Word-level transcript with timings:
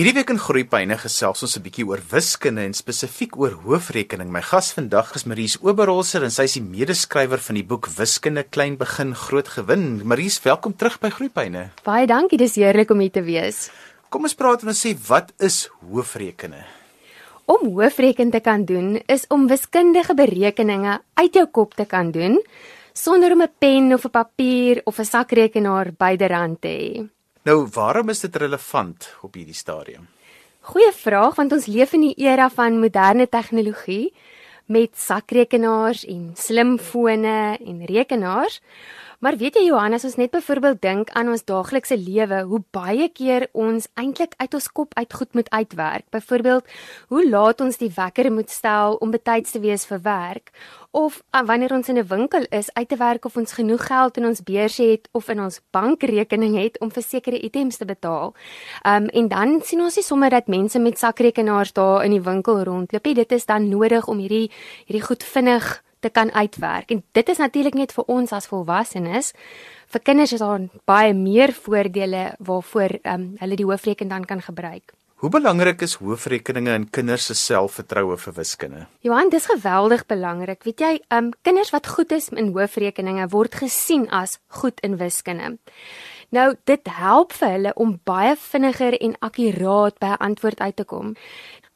Hierdie 0.00 0.14
week 0.16 0.30
in 0.32 0.38
Groepyne 0.40 0.96
gesels 0.96 1.42
ons 1.44 1.56
'n 1.58 1.60
bietjie 1.60 1.84
oor 1.84 2.00
wiskunde 2.00 2.62
en 2.64 2.72
spesifiek 2.72 3.36
oor 3.36 3.52
hoofrekening. 3.52 4.30
My 4.32 4.40
gas 4.40 4.72
vandag 4.72 5.14
is 5.14 5.26
Maries 5.26 5.58
Oberholzer 5.60 6.24
en 6.24 6.30
sy 6.30 6.44
is 6.48 6.54
die 6.54 6.62
medeskrywer 6.62 7.36
van 7.36 7.54
die 7.54 7.62
boek 7.62 7.86
Wiskunde 7.86 8.42
klein 8.42 8.78
begin 8.78 9.14
groot 9.14 9.48
gewin. 9.48 10.00
Maries, 10.02 10.40
welkom 10.42 10.72
terug 10.72 10.98
by 11.00 11.10
Groepyne. 11.10 11.68
Baie 11.84 12.06
dankie, 12.06 12.38
dis 12.38 12.56
heerlik 12.56 12.90
om 12.90 12.98
hier 12.98 13.10
te 13.10 13.20
wees. 13.20 13.70
Kom 14.08 14.22
ons 14.22 14.34
praat 14.34 14.62
en 14.62 14.68
ons 14.68 14.86
sê 14.86 14.96
wat 15.08 15.34
is 15.38 15.68
hoofrekening? 15.90 16.64
Om 17.44 17.68
hoofrekening 17.68 18.32
te 18.32 18.40
kan 18.40 18.64
doen 18.64 19.02
is 19.06 19.26
om 19.28 19.48
wiskundige 19.48 20.14
berekeninge 20.14 21.00
uit 21.14 21.34
jou 21.34 21.46
kop 21.46 21.74
te 21.74 21.84
kan 21.84 22.10
doen 22.10 22.40
sonder 22.94 23.32
om 23.32 23.42
'n 23.42 23.52
pen 23.58 23.92
of 23.92 24.06
'n 24.06 24.10
papier 24.10 24.80
of 24.86 24.98
'n 24.98 25.04
sakrekenaar 25.04 25.92
byderhand 25.92 26.60
te 26.62 26.68
hê. 26.68 27.19
Nou, 27.42 27.68
waarom 27.72 28.08
is 28.12 28.20
dit 28.20 28.34
relevant 28.36 29.06
op 29.24 29.34
hierdie 29.34 29.56
stadium? 29.56 30.10
Goeie 30.60 30.90
vraag 30.92 31.38
want 31.38 31.54
ons 31.56 31.70
leef 31.72 31.94
in 31.96 32.02
die 32.04 32.16
era 32.20 32.50
van 32.52 32.76
moderne 32.82 33.24
tegnologie 33.32 34.10
met 34.68 34.92
sakrekenaars 35.00 36.04
en 36.04 36.34
slimfone 36.36 37.56
en 37.56 37.78
rekenaars. 37.88 38.60
Maar 39.24 39.38
weet 39.40 39.56
jy 39.56 39.64
Johannes, 39.70 40.04
ons 40.04 40.18
net 40.20 40.30
byvoorbeeld 40.32 40.82
dink 40.84 41.10
aan 41.16 41.32
ons 41.32 41.44
daaglikse 41.44 41.96
lewe, 41.96 42.42
hoe 42.48 42.60
baie 42.76 43.08
keer 43.08 43.48
ons 43.52 43.88
eintlik 44.00 44.36
uit 44.36 44.54
ons 44.56 44.68
kop 44.76 44.94
uit 44.96 45.16
goed 45.16 45.34
moet 45.36 45.50
uitwerk. 45.50 46.06
Byvoorbeeld, 46.12 46.68
hoe 47.08 47.24
laat 47.28 47.60
ons 47.60 47.80
die 47.80 47.90
wekker 47.96 48.30
moet 48.32 48.52
stel 48.52 49.00
om 49.00 49.12
betyds 49.16 49.56
te 49.56 49.64
wees 49.64 49.88
vir 49.88 50.04
werk 50.04 50.52
of 50.90 51.22
uh, 51.34 51.42
wanneer 51.46 51.72
ons 51.72 51.88
in 51.88 51.98
'n 51.98 52.06
winkel 52.06 52.46
is 52.48 52.72
uit 52.72 52.88
te 52.88 52.96
werk 52.96 53.24
of 53.24 53.36
ons 53.36 53.52
genoeg 53.52 53.86
geld 53.86 54.16
in 54.16 54.26
ons 54.26 54.42
beursie 54.42 54.90
het 54.90 55.08
of 55.12 55.28
in 55.28 55.40
ons 55.40 55.60
bankrekening 55.70 56.56
het 56.62 56.78
om 56.80 56.90
vir 56.90 57.02
sekere 57.02 57.40
items 57.40 57.76
te 57.76 57.84
betaal. 57.84 58.34
Um 58.86 59.06
en 59.06 59.28
dan 59.28 59.60
sien 59.62 59.80
ons 59.80 59.96
nie 59.96 60.04
sommer 60.04 60.30
dat 60.30 60.46
mense 60.46 60.78
met 60.78 60.98
sakrekenaars 60.98 61.72
daar 61.72 62.04
in 62.04 62.10
die 62.10 62.22
winkel 62.22 62.62
rondloop 62.62 63.04
nie. 63.04 63.14
Dit 63.14 63.32
is 63.32 63.46
dan 63.46 63.68
nodig 63.68 64.06
om 64.06 64.18
hierdie 64.18 64.50
hierdie 64.86 65.06
goed 65.06 65.24
vinnig 65.24 65.82
te 66.00 66.08
kan 66.08 66.32
uitwerk. 66.32 66.90
En 66.90 67.04
dit 67.12 67.28
is 67.28 67.36
natuurlik 67.36 67.74
net 67.74 67.92
vir 67.92 68.04
ons 68.04 68.32
as 68.32 68.46
volwassenes. 68.46 69.32
Vir 69.86 70.00
kinders 70.00 70.32
is 70.32 70.38
daar 70.38 70.60
baie 70.84 71.14
meer 71.14 71.52
voordele 71.52 72.34
waarvoor 72.38 72.98
um, 73.02 73.34
hulle 73.38 73.56
die 73.56 73.66
hoofrekening 73.66 74.10
dan 74.10 74.24
kan 74.24 74.42
gebruik. 74.42 74.94
Hoe 75.20 75.28
belangrik 75.28 75.82
is 75.84 75.98
hoofrekeninge 76.00 76.72
in 76.72 76.86
kinders 76.88 77.26
se 77.28 77.34
selfvertroue 77.36 78.14
vir 78.16 78.32
wiskunde? 78.38 78.86
Johan, 79.04 79.28
dis 79.28 79.50
geweldig 79.50 80.06
belangrik. 80.08 80.62
Weet 80.64 80.80
jy, 80.80 80.92
um 81.12 81.26
kinders 81.44 81.74
wat 81.74 81.90
goed 81.92 82.14
is 82.16 82.30
in 82.32 82.54
hoofrekeninge 82.54 83.26
word 83.28 83.58
gesien 83.60 84.06
as 84.16 84.38
goed 84.62 84.80
in 84.80 84.96
wiskunde. 84.96 85.58
Nou, 86.32 86.54
dit 86.64 86.88
help 86.88 87.34
vir 87.36 87.52
hulle 87.52 87.72
om 87.76 87.92
baie 88.08 88.32
vinniger 88.32 88.96
en 88.96 89.18
akkuraat 89.28 89.98
by 90.00 90.14
'n 90.14 90.22
antwoord 90.28 90.60
uit 90.60 90.76
te 90.76 90.84
kom. 90.84 91.12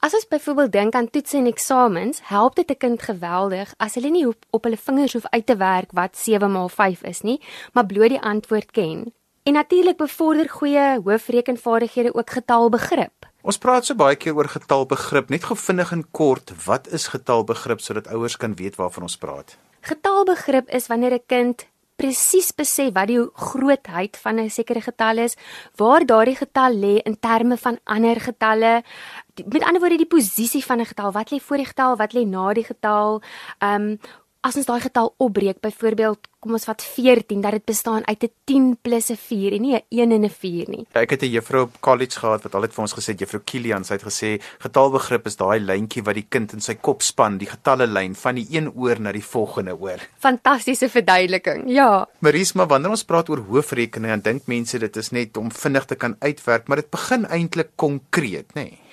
As 0.01 0.15
ons 0.15 0.29
byvoorbeeld 0.29 0.73
dink 0.73 0.95
aan 0.95 1.11
toetse 1.11 1.37
en 1.37 1.47
eksamens, 1.47 2.21
help 2.25 2.55
dit 2.55 2.71
'n 2.71 2.77
kind 2.79 3.03
geweldig 3.03 3.75
as 3.77 3.95
hulle 3.95 4.11
nie 4.11 4.27
op, 4.27 4.41
op 4.51 4.65
hulle 4.65 4.81
vingers 4.81 5.13
hoef 5.13 5.29
uit 5.29 5.47
te 5.47 5.57
werk 5.57 5.93
wat 5.93 6.17
7 6.17 6.53
maal 6.53 6.69
5 6.69 7.03
is 7.03 7.21
nie, 7.21 7.41
maar 7.73 7.87
bloot 7.87 8.09
die 8.09 8.21
antwoord 8.21 8.71
ken. 8.71 9.13
En 9.43 9.53
natuurlik 9.53 9.97
bevorder 9.97 10.49
goeie 10.49 11.01
hoofrekenvaardighede 11.05 12.15
ook 12.15 12.31
getalbegrip. 12.31 13.24
Ons 13.45 13.59
praat 13.61 13.85
so 13.85 13.93
baie 13.93 14.17
keer 14.17 14.33
oor 14.39 14.49
getalbegrip, 14.49 15.29
net 15.29 15.45
gou 15.45 15.55
vinnig 15.61 15.91
en 15.93 16.03
kort, 16.17 16.49
wat 16.65 16.87
is 16.97 17.11
getalbegrip 17.13 17.83
sodat 17.85 18.07
ouers 18.09 18.39
kan 18.41 18.55
weet 18.57 18.79
waarvan 18.81 19.05
ons 19.05 19.19
praat? 19.21 19.59
Getalbegrip 19.85 20.71
is 20.73 20.89
wanneer 20.89 21.13
'n 21.13 21.27
kind 21.29 21.67
presies 22.01 22.55
besef 22.57 22.95
wat 22.95 23.09
die 23.09 23.21
grootheid 23.21 24.17
van 24.17 24.41
'n 24.41 24.49
sekere 24.49 24.81
getal 24.81 25.19
is, 25.19 25.37
waar 25.77 26.07
daardie 26.07 26.37
getal 26.37 26.73
lê 26.73 27.03
in 27.05 27.21
terme 27.21 27.57
van 27.57 27.79
ander 27.85 28.17
getalle, 28.21 28.83
met 29.45 29.63
ander 29.63 29.81
woorde 29.81 29.97
die 29.97 30.15
posisie 30.17 30.65
van 30.65 30.81
'n 30.81 30.87
getal, 30.87 31.13
wat 31.13 31.31
lê 31.31 31.39
voor 31.39 31.57
die 31.57 31.67
getal, 31.67 31.97
wat 31.97 32.15
lê 32.15 32.25
na 32.27 32.53
die 32.55 32.65
getal, 32.65 33.23
ehm 33.61 33.83
um, 33.83 33.99
as 34.45 34.59
ons 34.61 34.69
daai 34.69 34.83
getal 34.85 35.15
opbreek, 35.25 35.59
byvoorbeeld, 35.65 36.29
kom 36.45 36.53
ons 36.59 36.67
vat 36.69 36.83
14, 36.85 37.41
dat 37.41 37.55
dit 37.57 37.65
bestaan 37.65 38.05
uit 38.05 38.25
'n 38.25 38.33
10 38.45 38.77
plus 38.83 39.11
'n 39.11 39.17
4 39.17 39.53
en 39.55 39.63
nie 39.63 39.75
'n 39.75 39.83
1 39.89 40.13
en 40.13 40.25
'n 40.25 40.31
4 40.31 40.69
nie. 40.69 40.87
Ek 40.93 41.11
het 41.11 41.23
'n 41.23 41.31
juffrou 41.31 41.63
op 41.63 41.81
college 41.81 42.19
gehad 42.19 42.43
wat 42.43 42.55
altyd 42.55 42.75
vir 42.75 42.83
ons 42.83 42.93
gesê 42.93 43.09
het, 43.13 43.21
juffrou 43.21 43.43
Kilian, 43.45 43.85
sy 43.85 43.95
het 43.95 44.03
gesê 44.03 44.41
getalbegrip 44.59 45.27
is 45.27 45.37
daai 45.37 45.61
lyntjie 45.61 46.03
wat 46.03 46.15
die 46.15 46.27
kind 46.29 46.53
in 46.53 46.61
sy 46.61 46.75
kop 46.75 47.03
span, 47.03 47.39
die 47.39 47.49
getalle 47.49 47.87
lyn 47.87 48.15
van 48.15 48.35
die 48.35 48.47
een 48.51 48.73
oor 48.77 49.01
na 49.01 49.13
die 49.13 49.25
volgende 49.25 49.81
oor. 49.81 49.99
Fantastiese 50.19 50.89
verduideliking. 50.89 51.65
Ja. 51.67 52.07
Maries, 52.19 52.53
maar 52.53 52.67
wanneer 52.67 52.91
ons 52.91 53.05
praat 53.05 53.29
oor 53.29 53.39
hoofrekening, 53.39 54.11
dan 54.11 54.21
dink 54.21 54.47
mense 54.47 54.79
dit 54.79 54.97
is 54.97 55.11
net 55.11 55.37
om 55.37 55.51
vinnig 55.51 55.85
te 55.85 55.95
kan 55.95 56.17
uitwerk, 56.21 56.69
maar 56.69 56.77
dit 56.77 56.91
begin 56.91 57.25
eintlik 57.27 57.71
konkreet, 57.77 58.55
nê? 58.55 58.63
Nee. 58.63 58.84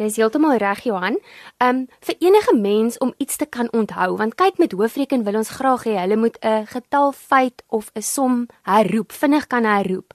Jy 0.00 0.06
is 0.08 0.16
heeltemal 0.16 0.56
reg 0.56 0.78
Johan. 0.86 1.18
Um 1.60 1.82
vir 2.00 2.16
enige 2.24 2.54
mens 2.56 2.94
om 3.04 3.10
iets 3.20 3.36
te 3.36 3.44
kan 3.44 3.68
onthou, 3.76 4.14
want 4.16 4.32
kyk 4.40 4.56
met 4.56 4.72
hoofreken 4.72 5.26
wil 5.26 5.36
ons 5.42 5.50
graag 5.58 5.84
hê 5.84 5.98
hulle 5.98 6.16
moet 6.16 6.38
'n 6.40 6.64
getalfeit 6.72 7.60
of 7.68 7.90
'n 7.92 8.02
som 8.02 8.48
herroep, 8.62 9.12
vinnig 9.12 9.46
kan 9.46 9.64
herroep. 9.64 10.14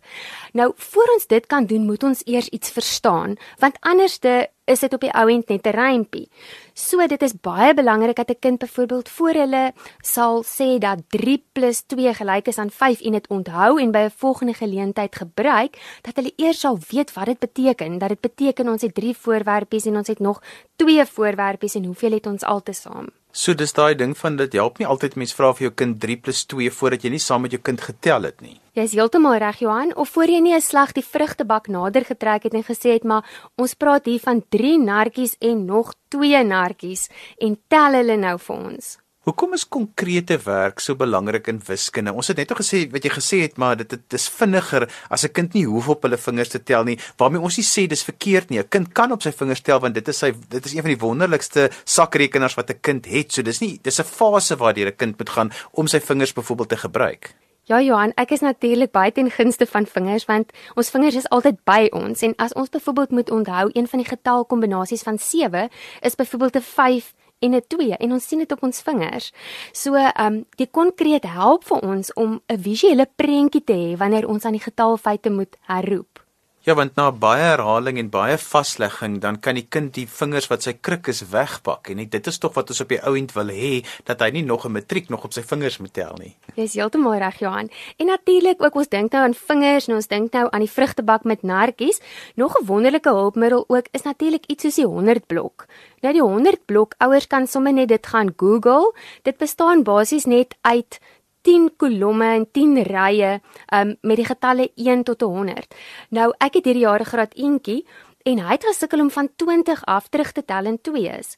Nou, 0.56 0.72
voor 0.76 1.10
ons 1.14 1.28
dit 1.28 1.46
kan 1.52 1.66
doen, 1.68 1.84
moet 1.86 2.04
ons 2.04 2.22
eers 2.24 2.48
iets 2.48 2.70
verstaan, 2.72 3.34
want 3.60 3.76
anderste 3.80 4.48
is 4.66 4.80
dit 4.80 4.94
op 4.96 5.02
die 5.04 5.12
ou 5.12 5.26
end 5.30 5.50
net 5.52 5.68
'n 5.68 5.76
rympie. 5.76 6.30
So 6.74 7.08
dit 7.08 7.22
is 7.22 7.34
baie 7.42 7.74
belangrik 7.74 8.16
dat 8.16 8.30
'n 8.30 8.40
kind 8.40 8.58
byvoorbeeld 8.60 9.10
voor 9.10 9.34
hulle 9.34 9.74
sal 10.02 10.44
sê 10.44 10.78
dat 10.80 11.00
3 11.08 11.44
+ 11.52 11.86
2 11.88 12.14
gelyk 12.14 12.48
is 12.48 12.58
aan 12.58 12.70
5 12.70 13.02
en 13.02 13.12
dit 13.12 13.28
onthou 13.28 13.82
en 13.82 13.92
by 13.92 13.98
'n 13.98 14.12
volgende 14.18 14.54
geleentheid 14.54 15.16
gebruik, 15.16 16.00
dat 16.02 16.16
hulle 16.16 16.34
eers 16.36 16.60
sal 16.60 16.80
weet 16.90 17.14
wat 17.14 17.26
dit 17.26 17.40
beteken, 17.40 17.98
dat 17.98 18.10
dit 18.10 18.22
beteken 18.22 18.70
ons 18.70 18.82
het 18.82 18.96
3 18.96 19.18
voorwerpies 19.18 19.86
en 19.86 19.98
ons 19.98 20.08
het 20.08 20.20
nog 20.20 20.42
2 20.76 21.06
voorwerpies 21.06 21.76
en 21.76 21.86
hoeveel 21.86 22.12
het 22.12 22.26
ons 22.26 22.44
altesaam. 22.44 23.08
So 23.36 23.52
dis 23.52 23.74
daai 23.76 23.98
ding 24.00 24.14
van 24.16 24.38
dit 24.40 24.54
help 24.56 24.78
nie 24.80 24.86
altyd 24.88 25.18
mens 25.20 25.34
vra 25.36 25.50
vir 25.58 25.66
jou 25.66 25.72
kind 25.82 25.98
3 26.00 26.16
+ 26.32 26.48
2 26.54 26.70
voordat 26.72 27.04
jy 27.04 27.10
nie 27.12 27.20
saam 27.20 27.42
met 27.44 27.52
jou 27.52 27.60
kind 27.60 27.82
getel 27.84 28.24
het 28.24 28.40
nie. 28.42 28.62
Jy 28.76 28.84
is 28.88 28.94
heeltemal 28.96 29.36
reg 29.44 29.60
Johan, 29.60 29.92
of 29.96 30.10
voor 30.10 30.32
jy 30.32 30.40
nie 30.40 30.56
'n 30.56 30.62
slag 30.62 30.94
die 30.94 31.04
vrugtebak 31.04 31.68
nader 31.68 32.06
getrek 32.06 32.44
het 32.44 32.54
en 32.54 32.64
gesê 32.64 32.94
het 32.96 33.04
maar 33.04 33.26
ons 33.58 33.74
praat 33.74 34.06
hier 34.06 34.20
van 34.20 34.42
3 34.50 34.80
nartjies 34.80 35.36
en 35.42 35.66
nog 35.66 35.94
2 36.08 36.44
nartjies 36.44 37.10
en 37.38 37.58
tel 37.68 37.92
hulle 37.94 38.16
nou 38.16 38.38
vir 38.40 38.56
ons. 38.56 38.98
Hoekom 39.26 39.56
is 39.58 39.64
konkrete 39.66 40.36
werk 40.46 40.78
so 40.86 40.94
belangrik 40.94 41.48
in 41.50 41.58
wiskunde? 41.66 42.12
Ons 42.14 42.28
het 42.30 42.38
net 42.38 42.52
al 42.54 42.60
gesê 42.60 42.84
wat 42.94 43.08
jy 43.08 43.10
gesê 43.10 43.40
het, 43.42 43.56
maar 43.58 43.74
dit 43.80 43.90
dit 43.90 44.18
is 44.20 44.28
vinniger 44.30 44.86
as 45.10 45.26
'n 45.26 45.34
kind 45.34 45.54
nie 45.58 45.66
hoef 45.66 45.88
op 45.90 46.04
hulle 46.04 46.18
vingers 46.18 46.50
te 46.50 46.62
tel 46.64 46.84
nie. 46.84 47.00
Waarmee 47.18 47.42
ons 47.42 47.58
nie 47.58 47.66
sê 47.66 47.88
dis 47.88 48.04
verkeerd 48.04 48.52
nie. 48.52 48.60
'n 48.60 48.70
Kind 48.70 48.94
kan 48.94 49.12
op 49.12 49.24
sy 49.24 49.32
vingers 49.32 49.62
tel 49.62 49.80
want 49.80 49.96
dit 49.96 50.08
is 50.08 50.18
sy 50.18 50.32
dit 50.50 50.66
is 50.66 50.74
een 50.74 50.82
van 50.82 50.94
die 50.94 51.06
wonderlikste 51.08 51.72
sakrekenaars 51.86 52.56
wat 52.56 52.70
'n 52.70 52.80
kind 52.82 53.06
het. 53.06 53.34
So 53.34 53.42
dis 53.42 53.62
nie 53.62 53.80
dis 53.82 54.00
'n 54.00 54.04
fase 54.04 54.56
waardeur 54.58 54.92
'n 54.92 54.96
kind 54.96 55.18
moet 55.18 55.30
gaan 55.30 55.52
om 55.72 55.88
sy 55.88 56.00
vingers 56.00 56.34
byvoorbeeld 56.34 56.70
te 56.70 56.78
gebruik. 56.78 57.34
Ja 57.64 57.82
Johan, 57.82 58.12
ek 58.16 58.32
is 58.32 58.42
natuurlik 58.42 58.92
baie 58.92 59.12
ten 59.12 59.32
gunste 59.32 59.66
van 59.66 59.86
vingers 59.86 60.26
want 60.26 60.52
ons 60.76 60.90
vingers 60.90 61.16
is 61.16 61.30
altyd 61.30 61.64
by 61.64 61.88
ons 61.92 62.22
en 62.22 62.36
as 62.38 62.54
ons 62.54 62.70
byvoorbeeld 62.70 63.12
moet 63.12 63.32
onthou 63.32 63.70
een 63.74 63.88
van 63.88 64.00
die 64.00 64.08
getalkombinasies 64.08 65.02
van 65.02 65.18
7 65.18 65.70
is 66.02 66.16
byvoorbeeld 66.16 66.56
'n 66.56 66.62
5 66.62 67.14
en 67.46 67.56
'n 67.56 67.64
2 67.68 67.98
en 67.98 68.12
ons 68.12 68.28
sien 68.28 68.40
dit 68.40 68.52
op 68.52 68.64
ons 68.64 68.82
vingers. 68.82 69.32
So, 69.72 69.96
ehm 69.96 70.26
um, 70.26 70.46
die 70.58 70.70
konkreet 70.72 71.24
help 71.24 71.64
vir 71.64 71.80
ons 71.80 72.14
om 72.14 72.42
'n 72.48 72.60
visuele 72.60 73.08
prentjie 73.16 73.64
te 73.64 73.74
hê 73.74 73.98
wanneer 73.98 74.28
ons 74.28 74.46
aan 74.46 74.58
die 74.58 74.68
getalfeite 74.70 75.30
moet 75.30 75.56
herroep. 75.62 76.25
Ja, 76.66 76.74
want 76.74 76.96
na 76.98 77.12
baie 77.14 77.44
herhaling 77.44 78.00
en 78.02 78.08
baie 78.10 78.40
vaslegging, 78.42 79.20
dan 79.22 79.36
kan 79.38 79.54
die 79.54 79.68
kind 79.70 79.92
die 79.94 80.08
vingers 80.10 80.48
wat 80.50 80.64
sy 80.66 80.72
kruk 80.74 81.12
is 81.12 81.20
wegpak 81.30 81.92
en 81.94 82.00
dit 82.10 82.30
is 82.32 82.40
tog 82.42 82.56
wat 82.56 82.72
ons 82.74 82.82
op 82.82 82.90
die 82.90 82.98
ou 83.06 83.12
end 83.20 83.36
wil 83.36 83.52
hê 83.54 83.84
dat 84.08 84.24
hy 84.26 84.32
nie 84.34 84.42
nog 84.42 84.66
'n 84.66 84.74
matriek 84.74 85.12
nog 85.14 85.28
op 85.30 85.34
sy 85.38 85.44
vingers 85.46 85.78
moet 85.78 85.94
tel 85.94 86.18
nie. 86.18 86.34
Jy 86.56 86.64
is 86.64 86.74
heeltemal 86.74 87.20
reg, 87.22 87.38
Johan. 87.40 87.70
En 88.00 88.08
natuurlik 88.08 88.64
ook 88.64 88.76
ons 88.76 88.90
dink 88.90 89.12
nou 89.12 89.24
aan 89.24 89.34
vingers 89.34 89.88
en 89.88 89.96
ons 89.96 90.08
dink 90.08 90.34
nou 90.34 90.48
aan 90.50 90.66
die 90.66 90.72
vrugtebak 90.72 91.24
met 91.24 91.44
nartjies. 91.44 92.02
Nog 92.36 92.58
'n 92.58 92.66
wonderlike 92.66 93.10
hulpmiddel 93.10 93.66
ook 93.68 93.86
is 93.92 94.02
natuurlik 94.02 94.46
iets 94.48 94.64
soos 94.64 94.76
die 94.76 94.86
100 94.86 95.28
blok. 95.28 95.68
Nou 96.02 96.14
die 96.14 96.22
100 96.22 96.66
blok, 96.66 96.96
ouers 96.98 97.28
kan 97.28 97.48
sommer 97.48 97.74
net 97.74 97.90
dit 97.90 98.08
gaan 98.08 98.34
Google. 98.38 98.94
Dit 99.22 99.38
bestaan 99.38 99.84
basies 99.84 100.26
net 100.26 100.56
uit 100.62 101.00
10 101.46 101.70
kolomme 101.78 102.32
en 102.40 102.48
10 102.52 102.82
rye 102.90 103.36
um, 103.74 103.94
met 104.02 104.18
die 104.18 104.26
getalle 104.26 104.70
1 104.76 105.06
tot 105.06 105.22
100. 105.22 105.78
Nou 106.18 106.32
ek 106.42 106.60
het 106.60 106.70
hierdie 106.70 106.86
jare 106.88 107.06
graad 107.06 107.38
eentjie 107.38 107.84
en 108.26 108.42
hy 108.42 108.58
het 108.58 108.66
gesukkel 108.66 109.04
om 109.06 109.12
van 109.14 109.30
20 109.38 109.84
af 109.86 110.10
terug 110.10 110.32
te 110.34 110.46
tel 110.46 110.66
in 110.72 110.80
2's. 110.82 111.36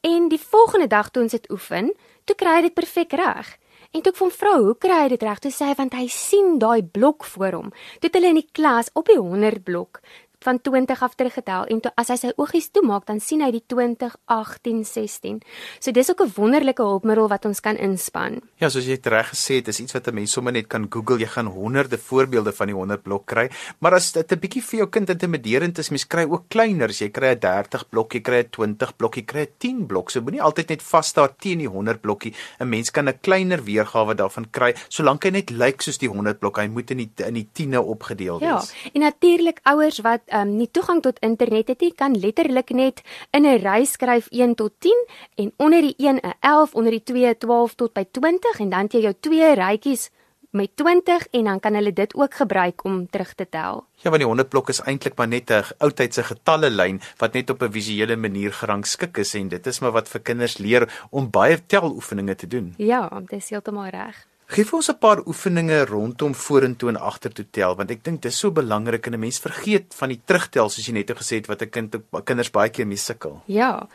En 0.00 0.28
die 0.32 0.40
volgende 0.40 0.88
dag 0.90 1.10
toe 1.10 1.22
ons 1.22 1.36
dit 1.36 1.50
oefen, 1.52 1.92
toe 2.24 2.36
kry 2.36 2.56
hy 2.58 2.62
dit 2.68 2.74
perfek 2.74 3.12
reg. 3.20 3.54
En 3.90 4.02
toe 4.02 4.12
ek 4.12 4.18
van 4.20 4.30
vrou, 4.30 4.58
hoe 4.64 4.78
kry 4.78 4.98
hy 5.04 5.08
dit 5.12 5.22
reg? 5.26 5.38
Toe 5.42 5.52
sê 5.54 5.70
hy 5.70 5.76
want 5.78 5.94
hy 5.98 6.06
sien 6.10 6.58
daai 6.62 6.82
blok 6.82 7.26
voor 7.26 7.56
hom. 7.58 7.70
Toe 7.98 8.08
het 8.08 8.18
hulle 8.18 8.30
in 8.34 8.38
die 8.38 8.50
klas 8.54 8.90
op 8.98 9.10
die 9.10 9.18
100 9.18 9.64
blok 9.66 10.02
van 10.42 10.60
20 10.60 11.02
af 11.02 11.14
teruggetel 11.14 11.64
en 11.68 11.80
to, 11.80 11.90
as 12.00 12.08
hy 12.08 12.16
sy 12.16 12.30
oogies 12.36 12.70
toemaak, 12.72 13.06
dan 13.06 13.20
sien 13.20 13.42
hy 13.44 13.50
die 13.50 13.62
20, 13.66 14.16
18, 14.26 14.84
16. 14.84 15.40
So 15.80 15.92
dis 15.92 16.10
ook 16.10 16.20
'n 16.22 16.32
wonderlike 16.36 16.82
hulpmiddel 16.82 17.28
wat 17.28 17.44
ons 17.44 17.60
kan 17.60 17.76
inspann. 17.76 18.40
Ja, 18.56 18.68
soos 18.68 18.86
jy 18.86 18.98
reg 19.02 19.28
gesê 19.30 19.54
het, 19.56 19.68
is 19.68 19.80
iets 19.80 19.92
wat 19.92 20.06
'n 20.08 20.14
mens 20.14 20.32
sommer 20.32 20.52
net 20.52 20.66
kan 20.68 20.86
Google. 20.90 21.18
Jy 21.18 21.26
gaan 21.26 21.46
honderde 21.46 21.98
voorbeelde 21.98 22.52
van 22.52 22.66
die 22.66 22.74
100 22.74 23.02
blok 23.02 23.26
kry. 23.26 23.50
Maar 23.80 23.94
as 23.94 24.12
dit 24.12 24.32
'n 24.32 24.38
bietjie 24.38 24.62
vir 24.62 24.78
jou 24.78 24.88
kind 24.88 25.08
intimiderend 25.10 25.78
is, 25.78 25.90
mens 25.90 26.06
kry 26.06 26.24
ook 26.24 26.44
kleiners. 26.48 26.98
Jy 27.00 27.10
kry 27.10 27.34
'n 27.34 27.38
30 27.38 27.88
blok, 27.88 28.12
jy 28.14 28.20
kry 28.20 28.38
'n 28.40 28.48
20 28.50 28.96
blok, 28.96 29.14
jy 29.16 29.22
kry 29.24 29.40
'n 29.42 29.52
10 29.58 29.86
blok. 29.86 30.10
So 30.10 30.20
moenie 30.20 30.42
altyd 30.42 30.68
net 30.68 30.82
vas 30.82 31.06
staan 31.06 31.28
teen 31.38 31.58
die 31.58 31.68
100 31.68 32.00
blokkie. 32.00 32.34
'n 32.60 32.68
Mens 32.68 32.90
kan 32.90 33.08
'n 33.08 33.18
kleiner 33.20 33.62
weergawe 33.64 34.14
daarvan 34.14 34.50
kry, 34.50 34.74
solank 34.88 35.24
hy 35.24 35.30
net 35.30 35.50
lyk 35.50 35.82
soos 35.82 35.98
die 35.98 36.08
100 36.08 36.38
blok. 36.38 36.56
Hy 36.58 36.66
moet 36.68 36.90
in 36.90 36.96
die 36.96 37.10
in 37.26 37.34
die 37.34 37.48
10e 37.52 37.78
opgedeel 37.80 38.40
Ja, 38.40 38.56
wees. 38.58 38.72
en 38.94 39.00
natuurlik 39.00 39.60
ouers 39.64 39.98
wat 40.00 40.20
um, 40.32 40.56
nie 40.56 40.70
toegang 40.70 41.02
tot 41.02 41.18
internet 41.18 41.68
het 41.68 41.80
nie, 41.80 41.92
kan 41.94 42.18
letterlik 42.18 42.70
net 42.70 43.02
in 43.30 43.46
'n 43.46 43.60
ry 43.62 43.84
skryf 43.84 44.28
1 44.30 44.54
tot 44.54 44.72
10 44.78 45.06
en 45.34 45.52
onder 45.56 45.80
die 45.80 45.94
1 45.98 46.16
'n 46.16 46.34
11, 46.40 46.74
onder 46.74 46.90
die 46.90 47.02
2 47.02 47.26
'n 47.26 47.38
12 47.38 47.74
tot 47.74 47.92
by 47.92 48.04
20 48.10 48.60
en 48.60 48.70
dan 48.70 48.80
het 48.80 48.92
jy 48.92 49.00
jou 49.00 49.14
twee 49.20 49.54
rytjies 49.54 50.10
met 50.50 50.70
20 50.76 51.26
en 51.30 51.44
dan 51.44 51.60
kan 51.60 51.74
hulle 51.74 51.92
dit 51.92 52.14
ook 52.14 52.34
gebruik 52.34 52.84
om 52.84 53.06
terug 53.10 53.34
te 53.34 53.48
tel. 53.48 53.86
Ja, 53.94 54.10
want 54.10 54.18
die 54.22 54.26
100 54.26 54.48
blok 54.48 54.68
is 54.68 54.80
eintlik 54.80 55.16
maar 55.16 55.28
net 55.28 55.50
'n 55.50 55.64
oudtydse 55.78 56.22
getallelyn 56.22 57.00
wat 57.16 57.32
net 57.32 57.50
op 57.50 57.62
'n 57.62 57.72
visuele 57.72 58.16
manier 58.16 58.52
gerangskik 58.52 59.16
is 59.16 59.34
en 59.34 59.48
dit 59.48 59.66
is 59.66 59.78
maar 59.78 59.92
wat 59.92 60.08
vir 60.08 60.20
kinders 60.20 60.58
leer 60.58 61.06
om 61.10 61.30
baie 61.30 61.66
teloefeninge 61.66 62.34
te 62.34 62.46
doen. 62.46 62.74
Ja, 62.76 63.22
dis 63.26 63.48
heeltemal 63.48 63.88
reg. 63.88 64.29
Gee 64.50 64.66
vir 64.66 64.80
ons 64.80 64.88
'n 64.90 64.98
paar 64.98 65.20
oefeninge 65.30 65.84
rondom 65.86 66.32
vorentoe 66.34 66.88
en 66.90 66.96
agtertoe 66.96 67.44
tel 67.54 67.76
want 67.78 67.90
ek 67.94 68.02
dink 68.02 68.22
dis 68.22 68.38
so 68.38 68.50
belangrik 68.50 69.06
en 69.06 69.14
'n 69.14 69.20
mens 69.20 69.38
vergeet 69.38 69.94
van 69.94 70.08
die 70.08 70.20
terugtel 70.26 70.68
soos 70.68 70.86
jy 70.86 70.92
net 70.92 71.10
gesê 71.10 71.38
het 71.38 71.46
wat 71.46 71.62
'n 71.62 71.70
kind 71.70 71.96
kinders 72.24 72.50
baie 72.50 72.68
keer 72.68 72.86
mee 72.86 72.96
sukkel. 72.96 73.42
Ja. 73.46 73.86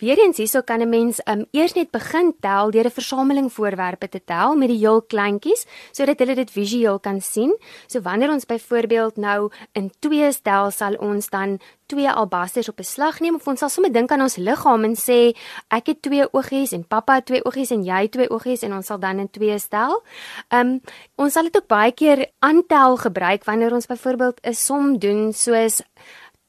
Weereens 0.00 0.38
hierso 0.40 0.62
kan 0.64 0.80
'n 0.80 0.88
mens 0.88 1.20
um, 1.28 1.44
eers 1.52 1.74
net 1.74 1.90
begin 1.90 2.32
tel 2.40 2.70
deur 2.70 2.86
'n 2.86 2.90
versameling 2.90 3.52
voorwerpe 3.52 4.08
te 4.08 4.20
tel 4.24 4.56
met 4.56 4.68
die 4.68 4.78
heel 4.78 5.02
kleintjies 5.02 5.66
sodat 5.92 6.18
hulle 6.18 6.34
dit 6.34 6.50
visueel 6.50 6.98
kan 7.00 7.20
sien. 7.20 7.52
So 7.86 8.00
wanneer 8.00 8.30
ons 8.30 8.46
byvoorbeeld 8.46 9.16
nou 9.16 9.50
in 9.72 9.92
twee 9.98 10.32
stel 10.32 10.70
sal 10.70 10.94
ons 10.94 11.28
dan 11.28 11.60
twee 11.86 12.10
albasters 12.10 12.68
op 12.68 12.78
'n 12.78 12.84
slag 12.84 13.20
neem 13.20 13.34
of 13.34 13.46
ons 13.46 13.58
sal 13.58 13.68
sommer 13.68 13.92
dink 13.92 14.10
aan 14.10 14.22
ons 14.22 14.36
liggaam 14.36 14.84
en 14.84 14.96
sê 14.96 15.36
ek 15.68 15.86
het 15.86 16.02
twee 16.02 16.24
oogies 16.32 16.72
en 16.72 16.86
pappa 16.86 17.14
het 17.14 17.26
twee 17.26 17.44
oogies 17.44 17.70
en 17.70 17.84
jy 17.84 18.08
twee 18.08 18.30
oogies 18.30 18.62
en 18.62 18.72
ons 18.72 18.86
sal 18.86 18.98
dan 18.98 19.18
in 19.18 19.30
twee 19.30 19.58
stel. 19.58 20.02
Um 20.48 20.80
ons 21.16 21.32
sal 21.32 21.42
dit 21.42 21.56
ook 21.56 21.66
baie 21.66 21.92
keer 21.92 22.26
aantel 22.38 22.96
gebruik 22.96 23.44
wanneer 23.44 23.72
ons 23.72 23.86
byvoorbeeld 23.86 24.40
'n 24.42 24.54
som 24.54 24.98
doen 24.98 25.32
soos 25.32 25.82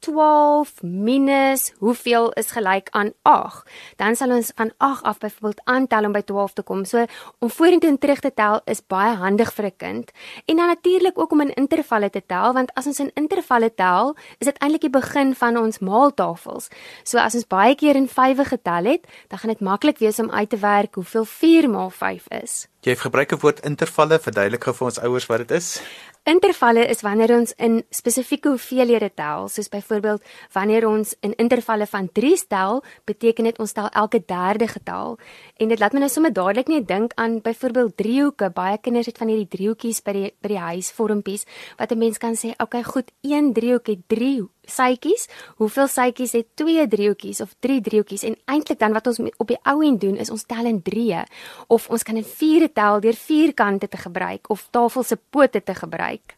12 0.01 0.81
minus 0.81 1.71
hoeveel 1.77 2.31
is 2.41 2.51
gelyk 2.51 2.89
aan 2.97 3.11
8. 3.21 3.61
Dan 4.01 4.15
sal 4.17 4.33
ons 4.33 4.51
van 4.55 4.71
8 4.77 5.03
af 5.03 5.19
byvoorbeeld 5.21 5.61
aantel 5.63 6.07
om 6.09 6.15
by 6.15 6.21
12 6.25 6.53
te 6.57 6.65
kom. 6.65 6.81
So 6.85 7.05
om 7.39 7.49
vorentoe 7.49 7.89
en 7.89 7.99
terug 8.01 8.19
te 8.19 8.33
tel 8.33 8.61
is 8.65 8.81
baie 8.81 9.13
handig 9.21 9.53
vir 9.53 9.65
'n 9.65 9.77
kind. 9.77 10.11
En 10.45 10.55
dan 10.55 10.67
natuurlik 10.67 11.19
ook 11.19 11.31
om 11.31 11.41
in 11.41 11.53
intervalle 11.53 12.09
te 12.09 12.23
tel 12.25 12.53
want 12.53 12.73
as 12.73 12.85
ons 12.85 12.99
in 12.99 13.11
intervalle 13.13 13.73
tel, 13.75 14.15
is 14.39 14.47
dit 14.47 14.57
eintlik 14.57 14.81
die 14.81 14.89
begin 14.89 15.35
van 15.35 15.57
ons 15.57 15.79
maaltafels. 15.79 16.69
So 17.03 17.17
as 17.17 17.35
ons 17.35 17.47
baie 17.47 17.75
keer 17.75 17.95
in 17.95 18.07
vywe 18.07 18.45
getel 18.45 18.83
het, 18.83 19.07
dan 19.27 19.39
gaan 19.39 19.49
dit 19.49 19.59
maklik 19.59 19.97
wees 19.99 20.19
om 20.19 20.31
uit 20.31 20.49
te 20.49 20.57
werk 20.57 20.95
hoeveel 20.95 21.25
4 21.25 21.69
maal 21.69 21.89
5 21.89 22.25
is. 22.43 22.67
Jy 22.81 22.95
gebruik 22.95 23.31
'n 23.31 23.39
woord 23.39 23.59
intervalle, 23.59 24.19
verduidelik 24.19 24.63
gou 24.63 24.73
vir 24.73 24.85
ons 24.85 24.99
ouers 24.99 25.25
wat 25.25 25.37
dit 25.37 25.51
is. 25.51 25.81
Intervalle 26.21 26.83
is 26.85 26.99
wanneer 27.01 27.31
ons 27.33 27.49
in 27.57 27.79
spesifieke 27.89 28.51
hoeveelhede 28.53 29.07
tel, 29.17 29.47
soos 29.49 29.71
byvoorbeeld 29.73 30.21
wanneer 30.53 30.85
ons 30.85 31.15
in 31.25 31.33
intervalle 31.41 31.87
van 31.89 32.11
3 32.13 32.43
tel, 32.47 32.83
beteken 33.09 33.49
dit 33.49 33.57
ons 33.57 33.73
tel 33.73 33.89
elke 33.89 34.21
derde 34.29 34.67
getal. 34.69 35.17
En 35.57 35.73
dit 35.73 35.81
laat 35.81 35.97
my 35.97 36.03
nou 36.03 36.11
sommer 36.13 36.33
dadelik 36.33 36.69
net 36.69 36.85
dink 36.87 37.17
aan 37.17 37.39
byvoorbeeld 37.41 37.97
driehoeke. 37.97 38.51
Baie 38.53 38.77
kinders 38.77 39.09
het 39.09 39.17
van 39.17 39.33
hierdie 39.33 39.49
driehoekies 39.49 40.03
by 40.05 40.13
die 40.19 40.29
by 40.37 40.53
die 40.53 40.61
huis 40.61 40.91
vormpies 40.93 41.47
wat 41.81 41.91
'n 41.91 41.97
mens 41.97 42.17
kan 42.17 42.37
sê, 42.37 42.53
"Oké, 42.53 42.63
okay, 42.63 42.83
goed, 42.83 43.11
een 43.21 43.53
driehoek 43.53 43.87
het 43.87 44.07
3 44.07 44.45
sytjies. 44.67 45.27
Hoeveel 45.57 45.87
sytjies 45.87 46.31
het 46.31 46.47
twee 46.55 46.87
driehoekies 46.87 47.41
of 47.41 47.55
drie 47.59 47.81
driehoekies? 47.81 48.23
En 48.23 48.37
eintlik 48.45 48.79
dan 48.79 48.93
wat 48.93 49.07
ons 49.07 49.19
op 49.37 49.47
die 49.47 49.59
ou 49.63 49.81
end 49.85 50.01
doen 50.01 50.17
is 50.17 50.29
ons 50.29 50.43
tel 50.43 50.65
in 50.65 50.81
3 50.81 51.23
of 51.67 51.89
ons 51.89 52.03
kan 52.03 52.15
in 52.15 52.27
4 52.27 52.71
tel 52.73 52.99
deur 52.99 53.17
vierkante 53.17 53.87
te 53.87 53.97
gebruik 53.97 54.49
of 54.49 54.67
tafel 54.71 55.03
se 55.03 55.17
pote 55.29 55.63
te 55.63 55.75
gebruik. 55.75 56.37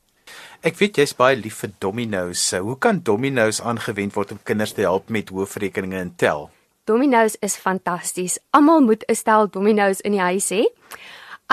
Ek 0.63 0.77
weet 0.79 0.97
jy's 0.97 1.13
baie 1.13 1.35
lief 1.35 1.61
vir 1.63 1.73
dominos. 1.83 2.51
Hoe 2.55 2.77
kan 2.79 3.01
dominos 3.03 3.61
aangewend 3.61 4.15
word 4.15 4.31
om 4.31 4.43
kinders 4.43 4.73
te 4.73 4.81
help 4.87 5.09
met 5.09 5.29
hoofrekeninge 5.29 5.99
en 5.99 6.13
tel? 6.15 6.49
Dominos 6.87 7.35
is 7.39 7.55
fantasties. 7.55 8.39
Almal 8.51 8.81
moet 8.81 9.03
'n 9.07 9.15
stel 9.15 9.47
dominos 9.47 10.01
in 10.01 10.11
die 10.11 10.21
huis 10.21 10.49
hê. 10.51 10.63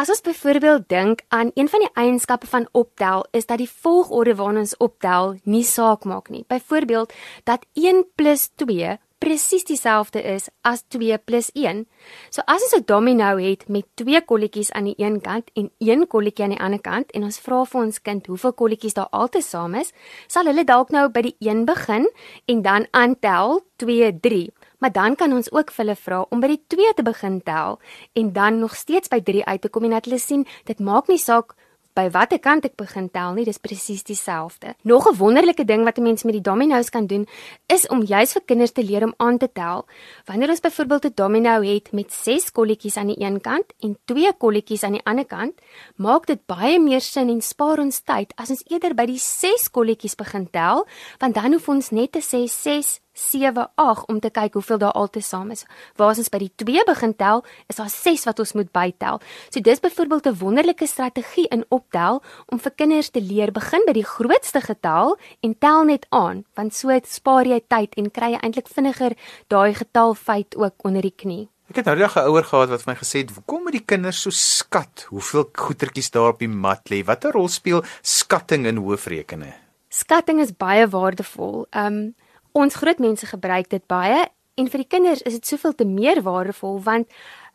As 0.00 0.08
ons 0.08 0.22
byvoorbeeld 0.24 0.88
dink 0.88 1.20
aan 1.28 1.50
een 1.54 1.68
van 1.68 1.82
die 1.84 1.90
eienskappe 1.92 2.46
van 2.46 2.68
optel 2.72 3.26
is 3.36 3.46
dat 3.46 3.58
die 3.60 3.68
volgorde 3.68 4.32
waarna 4.34 4.62
ons 4.64 4.76
optel 4.80 5.34
nie 5.44 5.64
saak 5.64 6.06
maak 6.08 6.30
nie. 6.32 6.44
Byvoorbeeld 6.48 7.12
dat 7.44 7.66
1 7.76 8.06
+ 8.16 8.56
2 8.56 8.96
presies 9.18 9.64
dieselfde 9.68 10.22
is 10.22 10.48
as 10.60 10.84
2 10.88 11.18
+ 11.18 11.52
1. 11.52 11.84
So 12.30 12.40
as 12.46 12.62
ons 12.62 12.76
'n 12.76 12.84
domino 12.86 13.36
het 13.36 13.68
met 13.68 13.84
twee 13.94 14.24
kolletjies 14.24 14.72
aan 14.72 14.84
die 14.84 14.94
een 14.96 15.20
kant 15.20 15.50
en 15.52 15.70
een 15.78 16.06
kolletjie 16.06 16.44
aan 16.44 16.56
die 16.56 16.60
ander 16.60 16.80
kant 16.80 17.10
en 17.10 17.22
ons 17.22 17.38
vra 17.38 17.64
vir 17.64 17.80
ons 17.80 18.02
kind 18.02 18.26
hoeveel 18.26 18.52
kolletjies 18.52 18.94
daar 18.94 19.10
altesaam 19.10 19.74
is, 19.74 19.92
sal 20.26 20.44
hulle 20.44 20.64
dalk 20.64 20.90
nou 20.90 21.08
by 21.08 21.20
die 21.20 21.36
1 21.38 21.64
begin 21.64 22.10
en 22.46 22.62
dan 22.62 22.86
aantel 22.90 23.62
2 23.76 24.20
3. 24.20 24.48
Maar 24.80 24.92
dan 24.92 25.16
kan 25.16 25.32
ons 25.32 25.52
ook 25.52 25.70
vir 25.70 25.84
hulle 25.84 25.96
vra 25.96 26.20
om 26.30 26.40
by 26.40 26.52
die 26.56 26.62
2 26.74 26.94
te 26.96 27.06
begin 27.06 27.40
tel 27.44 27.80
en 28.12 28.32
dan 28.32 28.58
nog 28.58 28.76
steeds 28.76 29.08
by 29.08 29.20
3 29.20 29.44
uit 29.44 29.60
te 29.60 29.68
kom 29.68 29.84
en 29.84 29.96
dat 29.96 30.08
hulle 30.08 30.18
sien 30.18 30.46
dit 30.64 30.80
maak 30.80 31.08
nie 31.08 31.20
saak 31.20 31.54
by 31.98 32.06
watter 32.14 32.38
kant 32.38 32.64
ek 32.64 32.76
begin 32.78 33.08
tel 33.10 33.34
nie, 33.34 33.44
dis 33.44 33.58
presies 33.58 34.04
dieselfde. 34.06 34.74
Nog 34.84 35.08
'n 35.10 35.16
wonderlike 35.18 35.64
ding 35.64 35.84
wat 35.84 35.98
'n 35.98 36.02
mens 36.02 36.22
met 36.24 36.32
die 36.32 36.46
dominos 36.48 36.90
kan 36.90 37.06
doen, 37.06 37.26
is 37.66 37.86
om 37.88 38.02
juis 38.02 38.32
vir 38.32 38.42
kinders 38.46 38.72
te 38.72 38.82
leer 38.82 39.04
om 39.04 39.14
aan 39.16 39.38
te 39.38 39.48
tel. 39.52 39.86
Wanneer 40.26 40.50
ons 40.50 40.60
byvoorbeeld 40.60 41.04
'n 41.04 41.12
domino 41.14 41.62
het 41.62 41.92
met 41.92 42.12
6 42.12 42.52
kolletjies 42.52 42.96
aan 42.96 43.06
die 43.06 43.20
een 43.20 43.40
kant 43.40 43.66
en 43.80 43.98
2 44.04 44.32
kolletjies 44.38 44.82
aan 44.82 44.92
die 44.92 45.04
ander 45.04 45.26
kant, 45.26 45.54
maak 45.96 46.26
dit 46.26 46.46
baie 46.46 46.78
meer 46.80 47.00
sin 47.00 47.28
en 47.28 47.42
spaar 47.42 47.78
ons 47.78 48.00
tyd 48.00 48.32
as 48.36 48.50
ons 48.50 48.64
eerder 48.68 48.94
by 48.94 49.06
die 49.06 49.18
6 49.18 49.70
kolletjies 49.70 50.14
begin 50.14 50.50
tel, 50.50 50.86
want 51.18 51.34
dan 51.34 51.52
hoef 51.52 51.68
ons 51.68 51.90
net 51.90 52.12
te 52.12 52.20
sê 52.20 52.46
6 52.46 53.00
7 53.12 53.70
8 53.74 54.06
om 54.08 54.20
te 54.20 54.30
kyk 54.30 54.52
hoeveel 54.52 54.78
daar 54.78 54.92
altesaam 54.92 55.50
is. 55.50 55.64
Waar 55.96 56.16
ons 56.16 56.28
by 56.28 56.38
die 56.38 56.52
2 56.56 56.84
begin 56.86 57.16
tel, 57.16 57.44
is 57.68 57.76
daar 57.76 57.90
6 57.90 58.24
wat 58.24 58.38
ons 58.38 58.52
moet 58.52 58.72
bytel. 58.72 59.20
So 59.50 59.60
dis 59.60 59.80
byvoorbeeld 59.80 60.26
'n 60.26 60.38
wonderlike 60.38 60.86
strategie 60.86 61.48
in 61.48 61.64
optel 61.68 62.22
om 62.46 62.58
vir 62.58 62.72
kinders 62.76 63.10
te 63.10 63.20
leer 63.20 63.52
begin 63.52 63.82
by 63.86 63.92
die 63.92 64.04
grootste 64.04 64.60
getal 64.60 65.18
en 65.40 65.58
tel 65.58 65.84
net 65.84 66.06
aan, 66.08 66.44
want 66.54 66.74
so 66.74 66.88
spaar 67.04 67.46
jy 67.46 67.60
tyd 67.68 67.94
en 67.94 68.10
kry 68.10 68.30
jy 68.32 68.38
eintlik 68.40 68.68
vinniger 68.68 69.16
daai 69.48 69.74
getalfeit 69.74 70.56
ook 70.56 70.74
onder 70.84 71.02
die 71.02 71.14
knie. 71.16 71.48
Ek 71.70 71.76
het 71.76 71.86
nou 71.86 71.96
net 71.96 72.16
'n 72.16 72.26
ouer 72.26 72.44
gehad 72.44 72.68
wat 72.68 72.82
vir 72.82 72.92
my 72.92 72.98
gesê 72.98 73.18
het, 73.18 73.30
"Hoekom 73.30 73.62
moet 73.62 73.72
die 73.72 73.86
kinders 73.86 74.22
so 74.22 74.30
skat 74.30 75.06
hoeveel 75.08 75.50
goetertjies 75.52 76.10
daar 76.10 76.28
op 76.28 76.38
die 76.38 76.48
mat 76.48 76.90
lê? 76.90 77.04
Watter 77.04 77.32
rol 77.32 77.48
speel 77.48 77.84
skatting 78.02 78.66
in 78.66 78.76
hoofrekene?" 78.76 79.54
Skatting 79.88 80.40
is 80.40 80.52
baie 80.56 80.88
waardevol. 80.88 81.66
Um 81.70 82.14
ons 82.52 82.74
groot 82.74 82.98
mense 82.98 83.26
gebruik 83.26 83.68
dit 83.70 83.86
baie 83.86 84.26
en 84.60 84.68
vir 84.68 84.82
die 84.82 84.88
kinders 84.88 85.22
is 85.22 85.38
dit 85.38 85.46
soveel 85.46 85.74
te 85.74 85.86
meer 85.88 86.22
waardevol 86.26 86.80
want 86.84 87.08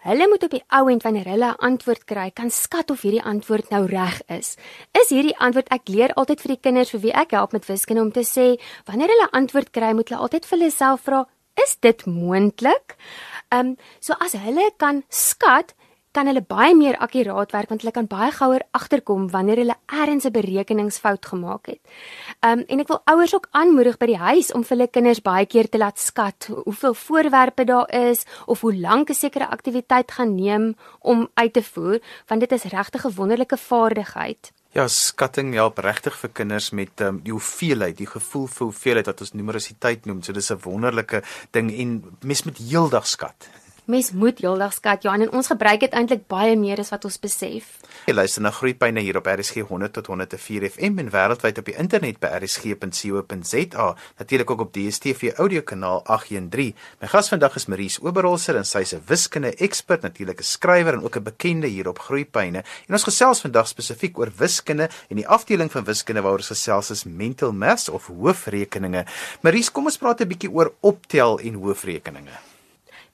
hulle 0.05 0.27
moet 0.29 0.43
op 0.45 0.53
die 0.53 0.63
ou 0.77 0.83
end 0.91 1.03
wanneer 1.03 1.27
hulle 1.33 1.49
'n 1.51 1.63
antwoord 1.69 2.03
kry, 2.05 2.29
kan 2.31 2.49
skat 2.49 2.91
of 2.91 3.01
hierdie 3.01 3.23
antwoord 3.23 3.69
nou 3.69 3.85
reg 3.85 4.21
is. 4.27 4.57
Is 4.93 5.09
hierdie 5.09 5.37
antwoord 5.37 5.71
ek 5.73 5.89
leer 5.89 6.13
altyd 6.13 6.41
vir 6.41 6.51
die 6.53 6.61
kinders 6.61 6.91
vir 6.91 6.99
wie 6.99 7.13
ek 7.13 7.31
help 7.31 7.53
met 7.53 7.65
wiskunde 7.65 8.01
om 8.01 8.11
te 8.11 8.21
sê 8.21 8.59
wanneer 8.85 9.09
hulle 9.09 9.31
antwoord 9.31 9.71
kry, 9.71 9.93
moet 9.93 10.09
hulle 10.09 10.21
altyd 10.21 10.45
vir 10.45 10.57
hulle 10.59 10.71
self 10.71 11.01
vra, 11.01 11.25
is 11.63 11.77
dit 11.79 12.05
moontlik? 12.05 12.95
Ehm 13.51 13.67
um, 13.67 13.77
so 13.99 14.13
as 14.19 14.33
hulle 14.33 14.71
kan 14.77 15.03
skat 15.09 15.73
kan 16.15 16.29
hulle 16.31 16.43
baie 16.47 16.75
meer 16.77 16.95
akkuraat 17.03 17.51
werk 17.51 17.71
want 17.71 17.83
hulle 17.83 17.93
kan 17.95 18.07
baie 18.07 18.31
gouer 18.31 18.63
agterkom 18.77 19.27
wanneer 19.33 19.59
hulle 19.63 19.75
ergens 19.85 20.25
'n 20.25 20.31
berekeningsfout 20.31 21.25
gemaak 21.25 21.67
het. 21.67 21.81
Um 22.39 22.63
en 22.67 22.79
ek 22.79 22.87
wil 22.87 23.01
ouers 23.05 23.35
ook 23.35 23.47
aanmoedig 23.51 23.97
by 23.97 24.05
die 24.05 24.23
huis 24.29 24.53
om 24.53 24.63
vir 24.63 24.77
hulle 24.77 24.87
kinders 24.87 25.21
baie 25.21 25.45
keer 25.45 25.69
te 25.69 25.77
laat 25.77 25.99
skat 25.99 26.49
hoeveel 26.65 26.93
voorwerpe 26.93 27.63
daar 27.65 27.89
is 27.93 28.25
of 28.45 28.61
hoe 28.61 28.75
lank 28.75 29.09
'n 29.09 29.13
sekere 29.13 29.47
aktiwiteit 29.47 30.11
gaan 30.11 30.35
neem 30.35 30.75
om 30.99 31.27
uit 31.33 31.53
te 31.53 31.63
voer 31.63 31.99
want 32.27 32.39
dit 32.39 32.51
is 32.51 32.63
regtig 32.63 33.05
'n 33.05 33.15
wonderlike 33.15 33.57
vaardigheid. 33.57 34.51
Ja, 34.71 34.87
skatting 34.87 35.53
help 35.53 35.77
regtig 35.77 36.17
vir 36.19 36.29
kinders 36.29 36.71
met 36.71 36.99
um, 36.99 37.21
die 37.23 37.31
hoeveelheid, 37.31 37.97
die 37.97 38.09
gevoel 38.11 38.47
vir 38.47 38.65
hoeveelheid 38.65 39.05
wat 39.05 39.21
ons 39.21 39.31
numerositeit 39.31 40.05
noem. 40.05 40.21
So 40.21 40.33
dis 40.33 40.51
'n 40.51 40.59
wonderlike 40.63 41.23
ding 41.51 41.71
en 41.71 42.17
mens 42.21 42.43
moet 42.43 42.57
heeldag 42.57 43.07
skat. 43.07 43.49
Mens 43.85 44.07
moet 44.17 44.39
heeldag 44.41 44.73
skat 44.73 45.03
Johan 45.05 45.21
en 45.21 45.31
ons 45.37 45.47
gebruik 45.51 45.83
dit 45.83 45.91
eintlik 45.93 46.23
baie 46.25 46.55
meer 46.57 46.79
as 46.81 46.87
wat 46.89 47.03
ons 47.05 47.19
besef. 47.21 47.67
Jy 48.09 48.15
luister 48.15 48.41
na 48.41 48.49
Groepyne 48.49 49.03
hier 49.05 49.19
op 49.19 49.27
RSG 49.29 49.61
100 49.69 49.93
tot 49.93 50.07
104 50.09 50.65
FM 50.71 50.97
en 51.03 51.11
wêreldwyd 51.13 51.61
op 51.61 51.69
die 51.69 51.75
internet 51.77 52.17
by 52.17 52.31
rsg.co.za, 52.39 53.85
natuurlik 54.17 54.53
ook 54.55 54.63
op 54.65 54.71
DStv 54.73 55.35
audiokanaal 55.37 56.01
813. 56.15 56.73
My 57.03 57.11
gas 57.13 57.29
vandag 57.29 57.59
is 57.61 57.67
Maries 57.69 57.99
Oberholzer 58.01 58.57
en 58.57 58.65
sy's 58.65 58.95
'n 58.97 59.03
wiskunde-ekspert, 59.05 60.01
natuurlik 60.01 60.41
'n 60.41 60.49
skrywer 60.55 60.93
en 60.97 61.03
ook 61.03 61.17
'n 61.17 61.23
bekende 61.23 61.67
hier 61.67 61.87
op 61.87 61.99
Groepyne. 61.99 62.63
En 62.87 62.93
ons 62.93 63.03
gesels 63.03 63.41
vandag 63.41 63.67
spesifiek 63.67 64.17
oor 64.17 64.31
wiskunde 64.37 64.89
en 65.09 65.15
die 65.15 65.27
afdeling 65.27 65.71
van 65.71 65.83
wiskunde 65.83 66.21
waaroor 66.21 66.41
ons 66.41 66.57
gesels 66.57 66.89
is 66.89 67.03
mental 67.03 67.53
maths 67.53 67.89
of 67.89 68.07
hoofrekeninge. 68.07 69.05
Maries, 69.41 69.71
kom 69.71 69.85
ons 69.85 69.97
praat 69.97 70.21
'n 70.21 70.27
bietjie 70.27 70.51
oor 70.51 70.73
optel 70.81 71.39
en 71.39 71.53
hoofrekeninge. 71.53 72.54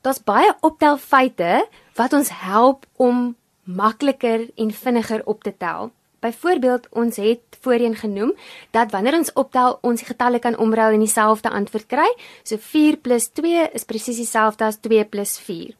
Daar's 0.01 0.23
baie 0.25 0.49
optelfeite 0.65 1.67
wat 1.93 2.13
ons 2.17 2.29
help 2.33 2.85
om 2.97 3.35
makliker 3.63 4.47
en 4.57 4.71
vinniger 4.73 5.21
op 5.29 5.43
te 5.43 5.53
tel. 5.57 5.91
Byvoorbeeld, 6.21 6.87
ons 6.89 7.15
het 7.21 7.57
voorheen 7.61 7.95
genoem 7.95 8.33
dat 8.73 8.91
wanneer 8.91 9.17
ons 9.17 9.33
optel, 9.33 9.77
ons 9.81 10.01
die 10.01 10.07
getalle 10.09 10.39
kan 10.39 10.57
omruil 10.57 10.97
en 10.97 11.05
dieselfde 11.05 11.49
antwoord 11.49 11.85
kry. 11.85 12.07
So 12.43 12.57
4 12.57 12.97
+ 12.97 13.33
2 13.33 13.69
is 13.73 13.85
presies 13.85 14.17
dieselfde 14.17 14.65
as 14.65 14.81
2 14.81 15.05
+ 15.05 15.39
4. 15.45 15.75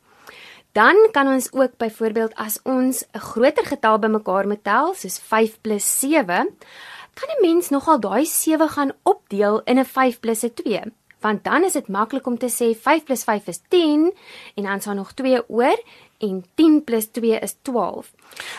Dan 0.72 0.96
kan 1.12 1.28
ons 1.28 1.50
ook 1.54 1.78
byvoorbeeld 1.78 2.36
as 2.36 2.60
ons 2.64 3.04
'n 3.14 3.20
groter 3.20 3.66
getal 3.66 4.00
bymekaar 4.00 4.48
moet 4.48 4.64
tel, 4.64 4.94
soos 4.94 5.20
5 5.20 5.58
+ 5.62 5.80
7, 5.80 6.48
kan 7.14 7.30
'n 7.30 7.42
mens 7.42 7.70
nogal 7.70 8.00
daai 8.00 8.26
7 8.26 8.70
gaan 8.70 8.92
opdeel 9.04 9.62
in 9.66 9.80
'n 9.80 9.86
5 9.86 10.20
+ 10.20 10.44
'n 10.44 10.54
2 10.54 10.92
want 11.22 11.44
dan 11.44 11.64
is 11.64 11.74
dit 11.74 11.88
maklik 11.88 12.26
om 12.28 12.38
te 12.38 12.50
sê 12.50 12.74
5 12.76 13.04
+ 13.16 13.24
5 13.24 13.48
is 13.48 13.62
10 13.70 14.12
en 14.56 14.64
dan 14.64 14.82
sal 14.82 14.96
nog 14.96 15.14
2 15.14 15.50
oor 15.50 15.78
en 16.22 16.46
10 16.56 16.84
+ 16.84 17.12
2 17.12 17.40
is 17.40 17.56
12. 17.62 18.12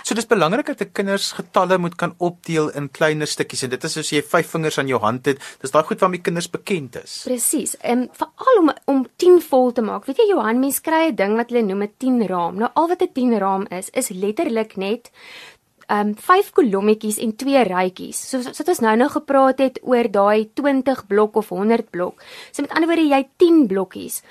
So 0.02 0.14
dis 0.14 0.26
belangrik 0.26 0.66
dat 0.66 0.81
'n 0.81 0.92
kinders 0.92 1.33
getalle 1.33 1.78
moet 1.78 1.95
kan 1.95 2.14
opdeel 2.19 2.71
in 2.71 2.90
kleiner 2.90 3.26
stukkies 3.26 3.62
en 3.62 3.71
dit 3.71 3.85
is 3.85 3.97
as 3.97 4.11
jy 4.11 4.23
5 4.23 4.47
vingers 4.47 4.78
aan 4.78 4.87
jou 4.87 5.00
hand 5.00 5.26
het, 5.26 5.38
dis 5.61 5.71
daai 5.71 5.85
goed 5.85 6.00
waarmee 6.00 6.21
kinders 6.21 6.50
bekend 6.50 6.97
is. 7.02 7.23
Presies. 7.25 7.76
En 7.76 8.11
veral 8.12 8.59
om 8.59 8.73
om 8.85 9.07
10 9.16 9.40
vol 9.40 9.73
te 9.73 9.83
maak. 9.83 10.04
Weet 10.04 10.16
jy 10.16 10.28
Johan, 10.28 10.61
mens 10.61 10.81
kry 10.81 11.09
'n 11.09 11.14
ding 11.14 11.37
wat 11.37 11.50
hulle 11.50 11.62
noem 11.62 11.83
'n 11.83 11.95
10 11.99 12.26
raam. 12.26 12.57
Nou 12.57 12.71
al 12.75 12.88
wat 12.88 13.02
'n 13.02 13.12
10 13.12 13.38
raam 13.38 13.66
is, 13.71 13.90
is 13.90 14.09
letterlik 14.09 14.76
net 14.76 15.11
um 15.88 16.14
5 16.14 16.50
kolommetjies 16.52 17.18
en 17.22 17.34
2 17.36 17.64
rytjies. 17.68 18.18
So 18.30 18.42
so 18.42 18.62
het 18.62 18.68
ons 18.68 18.82
nou 18.84 18.94
nou 18.96 19.08
gepraat 19.10 19.58
het 19.58 19.78
oor 19.82 20.08
daai 20.10 20.50
20 20.54 21.06
blok 21.06 21.36
of 21.36 21.48
100 21.48 21.90
blok. 21.90 22.22
So 22.52 22.62
met 22.62 22.72
ander 22.72 22.90
woorde 22.90 23.08
jy 23.08 23.22
10 23.36 23.66
blokkies. 23.66 24.22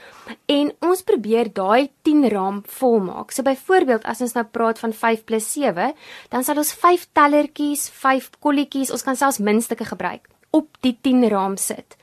En 0.48 0.72
ons 0.82 1.02
probeer 1.04 1.52
daai 1.54 1.90
10 2.04 2.30
raam 2.30 2.62
volmaak. 2.80 3.32
So 3.32 3.44
byvoorbeeld 3.44 4.06
as 4.06 4.22
ons 4.22 4.36
nou 4.38 4.46
praat 4.46 4.80
van 4.80 4.94
5 4.94 5.24
+ 5.26 5.52
7, 5.52 5.94
dan 6.30 6.44
sal 6.44 6.58
ons 6.58 6.74
5 6.74 7.08
tellertjies, 7.14 7.90
5 7.90 8.30
kolletjies, 8.40 8.92
ons 8.92 9.04
kan 9.04 9.16
selfs 9.16 9.40
minstukke 9.40 9.86
gebruik 9.86 10.30
op 10.52 10.68
die 10.82 10.98
10 11.02 11.30
raam 11.30 11.58
sit. 11.58 11.96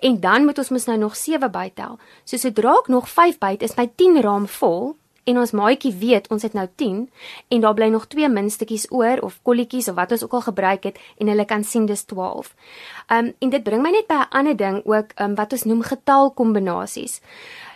En 0.00 0.20
dan 0.20 0.44
moet 0.44 0.58
ons 0.58 0.70
mos 0.70 0.86
nou 0.86 0.98
nog 0.98 1.16
7 1.16 1.50
bytel. 1.50 1.98
So 2.24 2.36
sodra 2.36 2.76
ek 2.78 2.88
nog 2.88 3.08
5 3.08 3.38
byt, 3.38 3.62
is 3.62 3.76
my 3.76 3.88
10 3.96 4.20
raam 4.20 4.46
vol 4.46 4.96
en 5.24 5.38
ons 5.38 5.50
maatjie 5.50 5.92
weet 5.98 6.28
ons 6.30 6.42
het 6.42 6.52
nou 6.52 6.66
10 6.76 7.10
en 7.48 7.60
daar 7.60 7.74
bly 7.74 7.88
nog 7.88 8.06
twee 8.06 8.28
minstukkies 8.28 8.86
oor 8.90 9.20
of 9.20 9.40
kolletjies 9.42 9.88
of 9.88 9.94
wat 9.94 10.12
ons 10.12 10.24
ook 10.24 10.32
al 10.32 10.46
gebruik 10.48 10.84
het 10.84 11.00
en 11.18 11.28
hulle 11.32 11.44
kan 11.44 11.64
sien 11.64 11.86
dis 11.86 12.04
12. 12.04 12.54
Um 13.08 13.32
en 13.38 13.50
dit 13.50 13.62
bring 13.62 13.82
my 13.82 13.90
net 13.90 14.06
by 14.06 14.20
'n 14.24 14.30
ander 14.30 14.56
ding 14.56 14.82
ook 14.84 15.12
um 15.20 15.34
wat 15.34 15.52
ons 15.52 15.64
noem 15.64 15.82
getalkombinasies. 15.82 17.20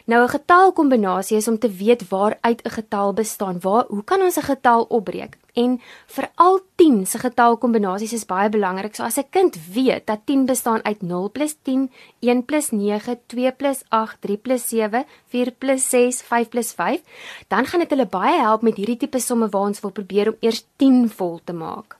Nou 0.05 0.23
'n 0.23 0.29
getalkombinasie 0.29 1.37
is 1.37 1.49
om 1.49 1.59
te 1.59 1.71
weet 1.71 2.09
waaruit 2.09 2.63
'n 2.65 2.71
getal 2.71 3.13
bestaan. 3.13 3.61
Waar 3.61 3.85
hoe 3.89 4.05
kan 4.05 4.21
ons 4.21 4.37
'n 4.37 4.43
getal 4.43 4.83
opbreek? 4.83 5.37
En 5.59 5.81
veral 6.07 6.61
10 6.79 7.07
se 7.07 7.19
getalkombinasies 7.19 8.13
is 8.13 8.27
baie 8.31 8.49
belangrik. 8.49 8.95
So 8.95 9.03
as 9.03 9.19
'n 9.19 9.27
kind 9.31 9.59
weet 9.75 10.07
dat 10.07 10.21
10 10.25 10.47
bestaan 10.47 10.85
uit 10.85 11.03
0 11.03 11.31
+ 11.47 11.63
10, 11.63 11.91
1 12.21 12.45
+ 12.45 12.71
9, 12.71 13.19
2 13.27 13.53
+ 13.53 13.83
8, 13.89 14.21
3 14.21 14.39
+ 14.39 14.59
7, 14.59 15.05
4 15.27 15.53
+ 15.59 15.79
6, 15.79 16.23
5 16.23 16.49
+ 16.49 16.75
5, 16.75 17.01
dan 17.49 17.67
gaan 17.67 17.81
dit 17.81 17.91
hulle 17.91 18.07
baie 18.07 18.41
help 18.41 18.63
met 18.63 18.77
hierdie 18.77 18.97
tipe 18.97 19.19
somme 19.21 19.49
waar 19.49 19.67
ons 19.67 19.81
wil 19.81 19.91
probeer 19.91 20.29
om 20.29 20.37
eers 20.41 20.65
10 20.77 21.09
vol 21.09 21.41
te 21.45 21.53
maak. 21.53 21.98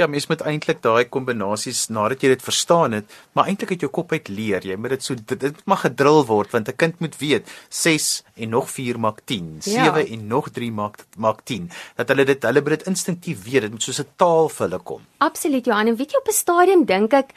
Ja, 0.00 0.06
mens 0.08 0.30
moet 0.30 0.40
eintlik 0.48 0.78
daai 0.80 1.10
kombinasies 1.12 1.90
nadat 1.92 2.22
jy 2.24 2.30
dit 2.32 2.44
verstaan 2.44 2.94
het, 2.96 3.16
maar 3.36 3.50
eintlik 3.50 3.74
uit 3.74 3.82
jou 3.84 3.90
kop 3.92 4.14
uit 4.16 4.30
leer. 4.32 4.64
Jy 4.64 4.78
moet 4.80 4.94
dit 4.94 5.04
so 5.04 5.18
dit, 5.18 5.34
dit 5.42 5.58
mag 5.68 5.82
gedrul 5.84 6.22
word 6.30 6.54
want 6.56 6.70
'n 6.72 6.76
kind 6.76 7.00
moet 7.04 7.16
weet 7.20 7.44
6 7.68 8.24
en 8.40 8.48
nog 8.48 8.70
4 8.70 8.96
maak 8.96 9.20
10, 9.28 9.60
7 9.60 9.84
ja. 9.84 10.00
en 10.00 10.26
nog 10.26 10.48
3 10.48 10.72
maak 10.72 11.04
maak 11.18 11.44
10. 11.44 11.68
Dat 11.96 12.08
hulle 12.08 12.24
dit 12.24 12.42
hulle 12.42 12.60
moet 12.60 12.78
dit 12.78 12.86
instinktief 12.86 13.44
weet. 13.44 13.62
Dit 13.62 13.70
moet 13.70 13.82
soos 13.82 14.00
'n 14.00 14.08
taal 14.16 14.48
vir 14.48 14.68
hulle 14.68 14.80
kom. 14.82 15.02
Absoluut 15.18 15.64
Johan, 15.64 15.86
en 15.86 15.96
weet 15.96 16.10
jy 16.12 16.16
op 16.16 16.28
'n 16.28 16.32
stadium 16.32 16.84
dink 16.84 17.12
ek 17.12 17.34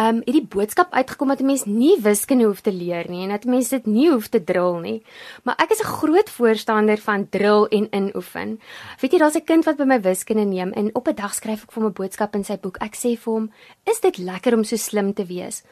um 0.00 0.20
hierdie 0.24 0.46
boodskap 0.50 0.92
uitgekom 0.92 1.28
dat 1.28 1.40
'n 1.40 1.46
mens 1.46 1.64
nie 1.64 1.96
wiskunde 2.00 2.44
hoef 2.44 2.60
te 2.60 2.72
leer 2.72 3.08
nie 3.08 3.22
en 3.22 3.28
dat 3.28 3.44
mens 3.44 3.68
dit 3.68 3.86
nie 3.86 4.10
hoef 4.10 4.28
te 4.28 4.44
drill 4.44 4.80
nie. 4.80 5.02
Maar 5.42 5.54
ek 5.58 5.70
is 5.70 5.80
'n 5.80 5.96
groot 6.00 6.30
voorstander 6.30 6.98
van 6.98 7.28
drill 7.28 7.66
en 7.70 7.88
inoefen. 7.90 8.60
Weet 9.00 9.12
jy, 9.12 9.18
daar's 9.18 9.36
'n 9.36 9.44
kind 9.44 9.64
wat 9.64 9.76
by 9.76 9.84
my 9.84 10.00
wiskunde 10.00 10.44
neem 10.44 10.72
en 10.72 10.94
op 10.94 11.08
'n 11.08 11.14
dag 11.14 11.34
skryf 11.34 11.62
ek 11.62 11.72
vir 11.72 11.82
hom 11.82 11.90
'n 11.90 11.94
boodskap 11.94 12.34
in 12.34 12.44
sy 12.44 12.56
boek. 12.56 12.76
Ek 12.80 12.94
sê 12.94 13.16
vir 13.18 13.32
hom, 13.32 13.52
"Is 13.84 14.00
dit 14.00 14.18
lekker 14.18 14.54
om 14.54 14.64
so 14.64 14.76
slim 14.76 15.14
te 15.14 15.24
wees?" 15.24 15.62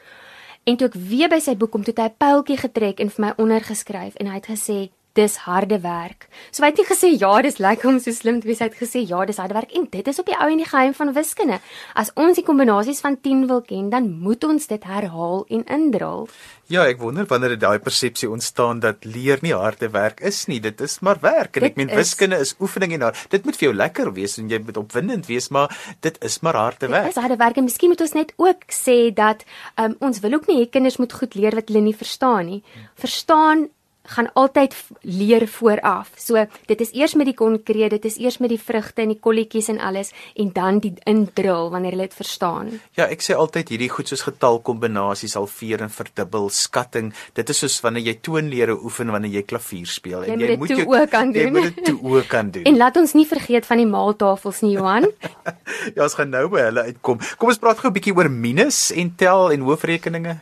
En 0.63 0.77
toe 0.77 0.87
ek 0.87 0.93
weer 0.93 1.29
by 1.29 1.39
sy 1.39 1.55
boek 1.55 1.71
kom, 1.71 1.83
toe 1.83 1.93
het 1.93 2.03
hy 2.03 2.09
'n 2.09 2.17
pyltjie 2.17 2.57
getrek 2.57 2.99
en 2.99 3.09
vir 3.09 3.25
my 3.25 3.33
ondergeskryf 3.37 4.15
en 4.15 4.27
hy 4.27 4.33
het 4.33 4.47
gesê, 4.47 4.91
dis 5.17 5.35
harde 5.45 5.77
werk. 5.83 6.27
So 6.51 6.63
hy 6.63 6.71
het 6.71 6.79
nie 6.81 6.87
gesê 6.89 7.11
ja, 7.13 7.31
dis 7.45 7.59
lekker 7.61 7.91
om 7.91 7.99
so 8.01 8.13
slim 8.15 8.39
te 8.41 8.49
wees, 8.49 8.61
hy 8.63 8.69
het 8.71 8.79
gesê 8.79 9.03
ja, 9.05 9.21
dis 9.29 9.37
harde 9.41 9.53
werk 9.57 9.73
en 9.77 9.85
dit 9.91 10.07
is 10.09 10.19
op 10.21 10.29
die 10.29 10.37
ou 10.39 10.49
en 10.49 10.61
die 10.61 10.69
geheim 10.69 10.95
van 10.97 11.13
wiskunde. 11.13 11.59
As 11.93 12.09
ons 12.17 12.39
die 12.39 12.45
kombinasies 12.45 13.03
van 13.05 13.19
10 13.21 13.45
wil 13.51 13.61
ken, 13.67 13.91
dan 13.93 14.09
moet 14.23 14.43
ons 14.47 14.65
dit 14.69 14.89
herhaal 14.89 15.45
en 15.53 15.65
indrul. 15.77 16.25
Ja, 16.71 16.87
ek 16.89 17.01
wonder 17.03 17.27
wanneer 17.29 17.53
dit 17.53 17.61
daai 17.61 17.77
persepsie 17.83 18.29
ontstaan 18.31 18.79
dat 18.81 19.05
leer 19.05 19.41
nie 19.45 19.53
harde 19.53 19.91
werk 19.93 20.23
is 20.25 20.45
nie, 20.49 20.57
dit 20.63 20.81
is 20.81 20.97
maar 21.05 21.19
werk. 21.21 21.59
En 21.59 21.67
dit 21.67 21.73
ek 21.73 21.77
meen 21.77 21.93
wiskunde 21.93 22.39
is 22.41 22.55
oefening 22.63 22.95
en 22.97 23.05
haar. 23.09 23.21
Dit 23.29 23.45
moet 23.45 23.59
vir 23.59 23.67
jou 23.67 23.75
lekker 23.75 24.09
wees 24.15 24.39
en 24.41 24.49
jy 24.49 24.61
moet 24.63 24.79
opwindend 24.81 25.29
wees, 25.29 25.51
maar 25.53 25.69
dit 26.01 26.17
is 26.25 26.39
maar 26.41 26.57
harde 26.57 26.89
werk. 26.89 27.11
Dit 27.11 27.17
is 27.17 27.21
harde 27.21 27.37
werk 27.43 27.61
en 27.61 27.67
miskien 27.69 27.93
moet 27.93 28.01
ons 28.01 28.17
net 28.17 28.33
ook 28.41 28.65
sê 28.73 28.97
dat 29.13 29.45
um, 29.77 29.93
ons 30.09 30.23
wil 30.25 30.39
ook 30.39 30.49
nie 30.49 30.63
hê 30.63 30.67
kinders 30.71 30.97
moet 31.03 31.13
goed 31.13 31.37
leer 31.37 31.53
wat 31.59 31.69
hulle 31.69 31.85
nie 31.85 31.97
verstaan 32.01 32.49
nie. 32.49 32.61
Verstaan 32.97 33.67
gaan 34.03 34.27
altyd 34.33 34.75
leer 35.01 35.47
vooraf. 35.47 36.11
So 36.19 36.45
dit 36.67 36.81
is 36.81 36.91
eers 36.91 37.13
met 37.15 37.29
die 37.29 37.35
konkreet, 37.37 37.93
dit 37.95 38.05
is 38.05 38.17
eers 38.19 38.37
met 38.43 38.51
die 38.51 38.59
vrugte 38.59 39.01
en 39.05 39.13
die 39.13 39.19
kolletjies 39.19 39.69
en 39.71 39.79
alles 39.79 40.11
en 40.35 40.51
dan 40.53 40.79
die 40.83 40.93
indrul 41.09 41.71
wanneer 41.71 41.95
hulle 41.95 42.09
dit 42.09 42.17
verstaan. 42.17 42.73
Ja, 42.99 43.07
ek 43.07 43.23
sê 43.23 43.37
altyd 43.39 43.71
hierdie 43.73 43.89
goed 43.93 44.11
soos 44.11 44.25
getalkombinasies, 44.27 45.37
halveer 45.39 45.85
en 45.87 45.93
verdubbel, 45.93 46.49
skatting, 46.51 47.13
dit 47.37 47.55
is 47.55 47.63
soos 47.63 47.79
wanneer 47.85 48.09
jy 48.11 48.17
toonlere 48.25 48.75
oefen 48.75 49.11
wanneer 49.13 49.39
jy 49.39 49.45
klavier 49.47 49.87
speel 49.87 50.27
en 50.27 50.35
jy, 50.35 50.53
jy 50.53 50.59
moet 50.59 50.75
dit 50.75 50.85
ook 50.85 51.09
kan 51.13 51.31
doen. 51.31 51.41
Jy 51.43 51.55
moet 51.55 51.69
dit 51.71 51.83
toe 51.87 51.97
ook 52.15 52.31
kan 52.31 52.51
doen. 52.51 52.67
En 52.69 52.79
laat 52.79 52.99
ons 52.99 53.15
nie 53.17 53.27
vergeet 53.29 53.67
van 53.69 53.79
die 53.79 53.89
maaltafels 53.89 54.63
nie, 54.65 54.75
Johan. 54.75 55.07
ja, 55.95 56.03
ons 56.03 56.17
gaan 56.19 56.33
nou 56.33 56.49
by 56.51 56.67
hulle 56.69 56.89
uitkom. 56.91 57.23
Kom 57.39 57.53
ons 57.53 57.61
praat 57.61 57.79
gou 57.79 57.91
'n 57.91 57.95
bietjie 57.99 58.15
oor 58.15 58.29
minus 58.31 58.89
en 58.91 59.15
tel 59.15 59.51
en 59.55 59.69
hoofrekeninge. 59.69 60.41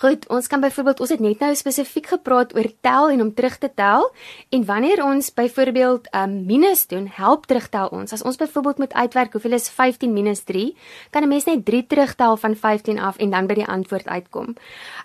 Goed, 0.00 0.24
ons 0.32 0.46
kan 0.48 0.62
byvoorbeeld 0.64 1.00
ons 1.04 1.10
het 1.12 1.20
net 1.20 1.42
nou 1.44 1.50
spesifiek 1.52 2.06
gepraat 2.08 2.54
oor 2.56 2.64
tel 2.80 3.10
en 3.12 3.20
om 3.20 3.30
terug 3.36 3.58
te 3.60 3.68
tel 3.76 4.06
en 4.48 4.62
wanneer 4.64 5.02
ons 5.04 5.26
byvoorbeeld 5.36 6.06
um 6.16 6.38
minus 6.48 6.86
doen, 6.88 7.04
help 7.12 7.44
terugtel 7.50 7.90
ons. 7.92 8.14
As 8.16 8.24
ons 8.24 8.40
byvoorbeeld 8.40 8.78
moet 8.80 8.94
uitwerk 8.96 9.36
hoeveel 9.36 9.58
is 9.58 9.68
15 9.68 10.12
minus 10.12 10.40
3, 10.48 10.72
kan 11.10 11.22
'n 11.22 11.28
mens 11.28 11.44
net 11.44 11.64
3 11.64 11.86
terugtel 11.86 12.36
van 12.36 12.56
15 12.56 12.98
af 12.98 13.16
en 13.16 13.30
dan 13.30 13.46
by 13.46 13.54
die 13.54 13.66
antwoord 13.66 14.06
uitkom. 14.06 14.56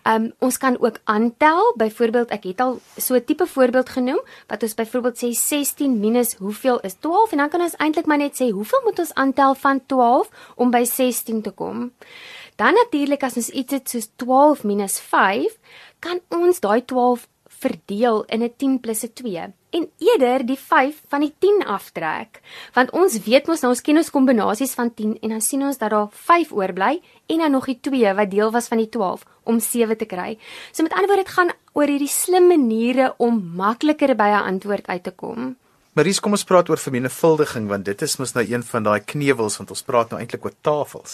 Um 0.08 0.32
ons 0.40 0.58
kan 0.58 0.80
ook 0.80 1.00
aantel, 1.04 1.74
byvoorbeeld 1.76 2.30
ek 2.32 2.44
het 2.44 2.62
al 2.62 2.80
so 2.98 3.16
'n 3.16 3.26
tipe 3.26 3.48
voorbeeld 3.48 3.90
genoem 3.90 4.22
wat 4.48 4.64
ons 4.64 4.74
byvoorbeeld 4.74 5.18
sê 5.18 5.30
16 5.32 6.00
minus 6.00 6.36
hoeveel 6.36 6.80
is 6.80 6.96
12 7.00 7.32
en 7.32 7.38
dan 7.38 7.50
kan 7.50 7.62
ons 7.62 7.76
eintlik 7.76 8.06
maar 8.06 8.18
net 8.18 8.42
sê 8.42 8.50
hoeveel 8.50 8.82
moet 8.84 9.00
ons 9.00 9.14
aantel 9.14 9.56
van 9.56 9.86
12 9.86 10.30
om 10.56 10.72
by 10.72 10.84
16 10.84 11.42
te 11.42 11.52
kom. 11.52 11.92
Dan 12.56 12.74
natuurlik 12.74 13.24
as 13.24 13.36
ons 13.36 13.50
iets 13.50 13.74
het 13.74 13.90
soos 13.90 14.10
12 14.16 14.64
minus 14.64 15.00
5, 15.00 15.58
kan 16.00 16.22
ons 16.30 16.60
daai 16.60 16.86
12 16.86 17.28
verdeel 17.66 18.24
in 18.28 18.44
'n 18.44 18.54
10 18.58 18.80
plus 18.80 19.04
'n 19.04 19.14
2 19.14 19.54
en 19.76 19.90
eerder 19.98 20.46
die 20.46 20.60
5 20.60 21.02
van 21.08 21.20
die 21.20 21.34
10 21.40 21.64
aftrek 21.66 22.42
want 22.74 22.92
ons 22.92 23.18
weet 23.28 23.48
mos 23.48 23.62
nou 23.62 23.72
ons 23.74 23.82
ken 23.82 23.98
ons 23.98 24.12
kombinasies 24.18 24.74
van 24.80 24.94
10 24.94 25.18
en 25.22 25.30
dan 25.36 25.42
sien 25.42 25.64
ons 25.64 25.78
dat 25.78 25.90
daar 25.90 26.08
5 26.12 26.52
oorbly 26.52 27.02
en 27.26 27.38
dan 27.38 27.52
nog 27.52 27.66
die 27.66 27.80
2 27.80 28.14
wat 28.14 28.32
deel 28.32 28.52
was 28.52 28.68
van 28.68 28.78
die 28.78 28.90
12 28.90 29.26
om 29.44 29.60
7 29.60 29.98
te 29.98 30.06
kry. 30.06 30.38
So 30.72 30.84
met 30.84 30.94
ander 30.94 31.08
woorde 31.08 31.24
dit 31.24 31.34
gaan 31.34 31.52
oor 31.74 31.88
hierdie 31.88 32.12
slim 32.12 32.48
maniere 32.48 33.14
om 33.18 33.52
makliker 33.56 34.16
by 34.16 34.30
'n 34.30 34.48
antwoord 34.54 34.88
uit 34.88 35.04
te 35.04 35.12
kom. 35.12 35.56
Maries, 35.96 36.18
kom 36.20 36.34
ons 36.36 36.42
praat 36.44 36.68
oor 36.68 36.80
vermenigvuldiging 36.84 37.70
want 37.70 37.86
dit 37.88 38.02
is 38.04 38.18
mos 38.20 38.34
nou 38.36 38.42
een 38.44 38.64
van 38.68 38.84
daai 38.84 38.98
knewels 39.08 39.54
want 39.62 39.70
ons 39.72 39.84
praat 39.88 40.10
nou 40.12 40.18
eintlik 40.20 40.44
oor 40.44 40.56
tafels. 40.68 41.14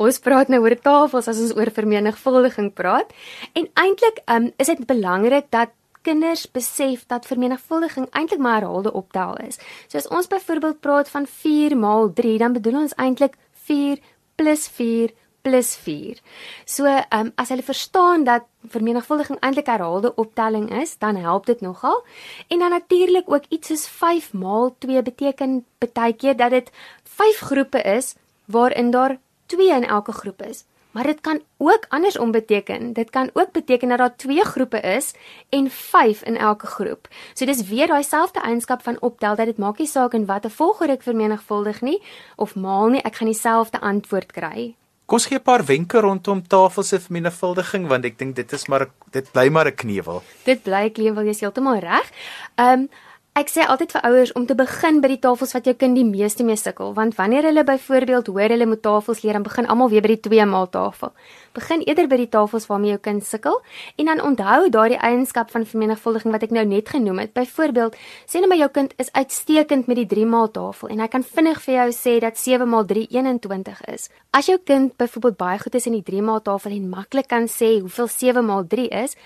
Ons 0.00 0.18
praat 0.24 0.48
nou 0.48 0.62
oor 0.64 0.72
tafels 0.80 1.28
as 1.28 1.42
ons 1.42 1.52
oor 1.58 1.68
vermenigvuldiging 1.76 2.70
praat. 2.72 3.12
En 3.52 3.68
eintlik 3.82 4.22
um, 4.32 4.48
is 4.56 4.70
dit 4.72 4.80
belangrik 4.88 5.50
dat 5.52 5.74
kinders 6.08 6.46
besef 6.48 7.04
dat 7.12 7.28
vermenigvuldiging 7.28 8.08
eintlik 8.16 8.40
maar 8.40 8.62
herhaalde 8.62 8.94
optel 8.96 9.36
is. 9.44 9.60
So 9.92 10.00
as 10.00 10.08
ons 10.08 10.32
byvoorbeeld 10.32 10.80
praat 10.80 11.12
van 11.12 11.28
4 11.28 11.76
maal 11.76 12.08
3, 12.16 12.38
dan 12.40 12.56
bedoel 12.56 12.86
ons 12.86 12.96
eintlik 12.96 13.36
4 13.68 14.00
plus 14.40 14.64
4 14.80 15.12
plus 15.42 15.74
4. 15.76 16.20
So, 16.64 16.86
ehm 16.86 17.26
um, 17.26 17.32
as 17.34 17.48
hulle 17.48 17.62
verstaan 17.62 18.24
dat 18.24 18.42
vermenigvuldiging 18.68 19.38
eintlik 19.40 19.66
herhaalde 19.66 20.14
optelling 20.14 20.70
is, 20.80 20.98
dan 20.98 21.16
help 21.16 21.46
dit 21.46 21.60
nogal. 21.60 22.04
En 22.48 22.58
dan 22.58 22.70
natuurlik 22.70 23.30
ook 23.30 23.44
iets 23.48 23.68
soos 23.68 23.88
5 23.88 24.32
maal 24.32 24.74
2 24.78 25.02
beteken 25.02 25.64
baie 25.92 26.12
keer 26.12 26.36
dat 26.36 26.50
dit 26.50 26.70
5 27.04 27.38
groepe 27.38 27.82
is 27.82 28.14
waarin 28.44 28.90
daar 28.90 29.18
2 29.46 29.70
in 29.70 29.86
elke 29.86 30.12
groep 30.12 30.42
is. 30.42 30.64
Maar 30.92 31.04
dit 31.04 31.20
kan 31.20 31.40
ook 31.56 31.84
andersom 31.88 32.30
beteken. 32.30 32.92
Dit 32.92 33.10
kan 33.10 33.30
ook 33.32 33.52
beteken 33.52 33.88
dat 33.88 33.98
daar 33.98 34.16
twee 34.16 34.44
groepe 34.44 34.80
is 34.80 35.14
en 35.48 35.70
5 35.70 36.22
in 36.22 36.36
elke 36.36 36.66
groep. 36.66 37.08
So 37.34 37.44
dis 37.44 37.68
weer 37.68 37.86
daai 37.86 38.02
selfde 38.02 38.40
eienskap 38.40 38.82
van 38.82 39.00
optel 39.00 39.36
dat 39.36 39.46
dit 39.46 39.58
maak 39.58 39.78
nie 39.78 39.86
saak 39.86 40.12
in 40.12 40.26
watter 40.26 40.50
volgorde 40.50 40.92
ek 40.92 41.02
vermenigvuldig 41.02 41.80
nie 41.80 42.02
of 42.36 42.54
maal 42.54 42.88
nie, 42.88 43.02
ek 43.02 43.16
gaan 43.16 43.32
dieselfde 43.32 43.80
antwoord 43.80 44.32
kry. 44.32 44.74
Kom 45.12 45.18
ons 45.20 45.28
gee 45.28 45.36
'n 45.36 45.44
paar 45.44 45.60
wenke 45.68 46.00
rondom 46.00 46.40
tafel 46.40 46.82
se 46.82 46.98
vermenigvuldiging 46.98 47.84
want 47.86 48.04
ek 48.08 48.14
dink 48.18 48.34
dit 48.34 48.52
is 48.52 48.64
maar 48.66 48.88
dit 49.12 49.26
bly 49.32 49.50
maar 49.52 49.68
'n 49.68 49.76
kneuwel. 49.76 50.22
Dit 50.44 50.62
bly 50.62 50.88
'n 50.88 50.92
kneuwel, 50.92 51.24
jy 51.24 51.34
is 51.36 51.40
heeltemal 51.40 51.78
reg. 51.80 52.08
Ehm 52.56 52.72
um, 52.72 52.88
Ek 53.32 53.48
sê 53.48 53.64
altyd 53.64 53.94
vir 53.94 54.02
ouers 54.04 54.30
om 54.36 54.44
te 54.44 54.52
begin 54.52 54.98
by 55.00 55.08
die 55.08 55.22
tafels 55.24 55.54
wat 55.56 55.64
jou 55.64 55.72
kind 55.80 55.96
die 55.96 56.04
meeste 56.04 56.44
mee 56.44 56.58
sukkel, 56.60 56.90
want 56.92 57.14
wanneer 57.16 57.46
hulle 57.48 57.62
byvoorbeeld 57.64 58.26
hoor 58.28 58.52
hulle 58.52 58.66
moet 58.68 58.82
tafels 58.84 59.22
leer, 59.24 59.38
dan 59.38 59.46
begin 59.46 59.68
almal 59.72 59.88
weer 59.88 60.04
by 60.04 60.10
die 60.10 60.20
2 60.26 60.44
maal 60.50 60.66
tafel. 60.68 61.14
Begin 61.56 61.80
eerder 61.86 62.10
by 62.12 62.18
die 62.20 62.28
tafels 62.28 62.68
waarmee 62.68 62.92
jou 62.92 62.98
kind 63.00 63.24
sukkel 63.24 63.56
en 63.96 64.10
dan 64.10 64.20
onthou 64.20 64.68
daardie 64.74 64.98
eienskap 65.00 65.48
van 65.54 65.64
vermenigvuldiging 65.64 66.36
wat 66.36 66.44
ek 66.44 66.52
nou 66.52 66.66
net 66.68 66.92
genoem 66.92 67.22
het. 67.22 67.32
Byvoorbeeld, 67.32 67.96
sê 68.28 68.42
net 68.44 68.52
maar 68.52 68.60
jou 68.60 68.68
kind 68.76 68.92
is 69.00 69.08
uitstekend 69.16 69.88
met 69.88 70.02
die 70.02 70.06
3 70.12 70.28
maal 70.28 70.52
tafel 70.52 70.92
en 70.92 71.00
hy 71.00 71.08
kan 71.16 71.24
vinnig 71.24 71.62
vir 71.64 71.74
jou 71.78 71.88
sê 72.02 72.18
dat 72.20 72.36
7 72.36 72.68
maal 72.68 72.84
3 72.84 73.06
21 73.16 73.80
is. 73.96 74.10
As 74.36 74.52
jou 74.52 74.58
kind 74.60 74.92
byvoorbeeld 75.00 75.40
baie 75.40 75.64
goed 75.64 75.80
is 75.80 75.88
in 75.88 75.96
die 75.96 76.04
3 76.04 76.20
maal 76.28 76.44
tafel 76.44 76.76
en 76.76 76.92
maklik 76.92 77.32
kan 77.32 77.48
sê 77.48 77.78
hoeveel 77.80 78.12
7 78.12 78.44
maal 78.44 78.68
3 78.68 78.92
is, 79.06 79.16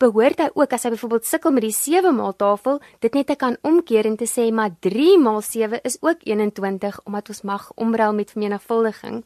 behoort 0.00 0.40
hy 0.40 0.48
ook 0.56 0.72
as 0.72 0.86
hy 0.86 0.94
byvoorbeeld 0.94 1.28
sukkel 1.28 1.52
met 1.52 1.66
die 1.66 1.74
7 1.76 2.14
maal 2.16 2.32
tafel, 2.36 2.80
dit 3.04 3.14
net 3.14 3.28
te 3.28 3.36
kan 3.36 3.58
omkeer 3.66 4.08
en 4.08 4.16
te 4.20 4.28
sê 4.28 4.48
maar 4.54 4.72
3 4.86 5.18
maal 5.20 5.42
7 5.44 5.82
is 5.84 5.98
ook 6.00 6.24
21 6.24 7.00
omdat 7.04 7.28
ons 7.34 7.42
mag 7.42 7.68
omruil 7.76 8.16
met 8.16 8.32
vermenigvuldiging. 8.32 9.22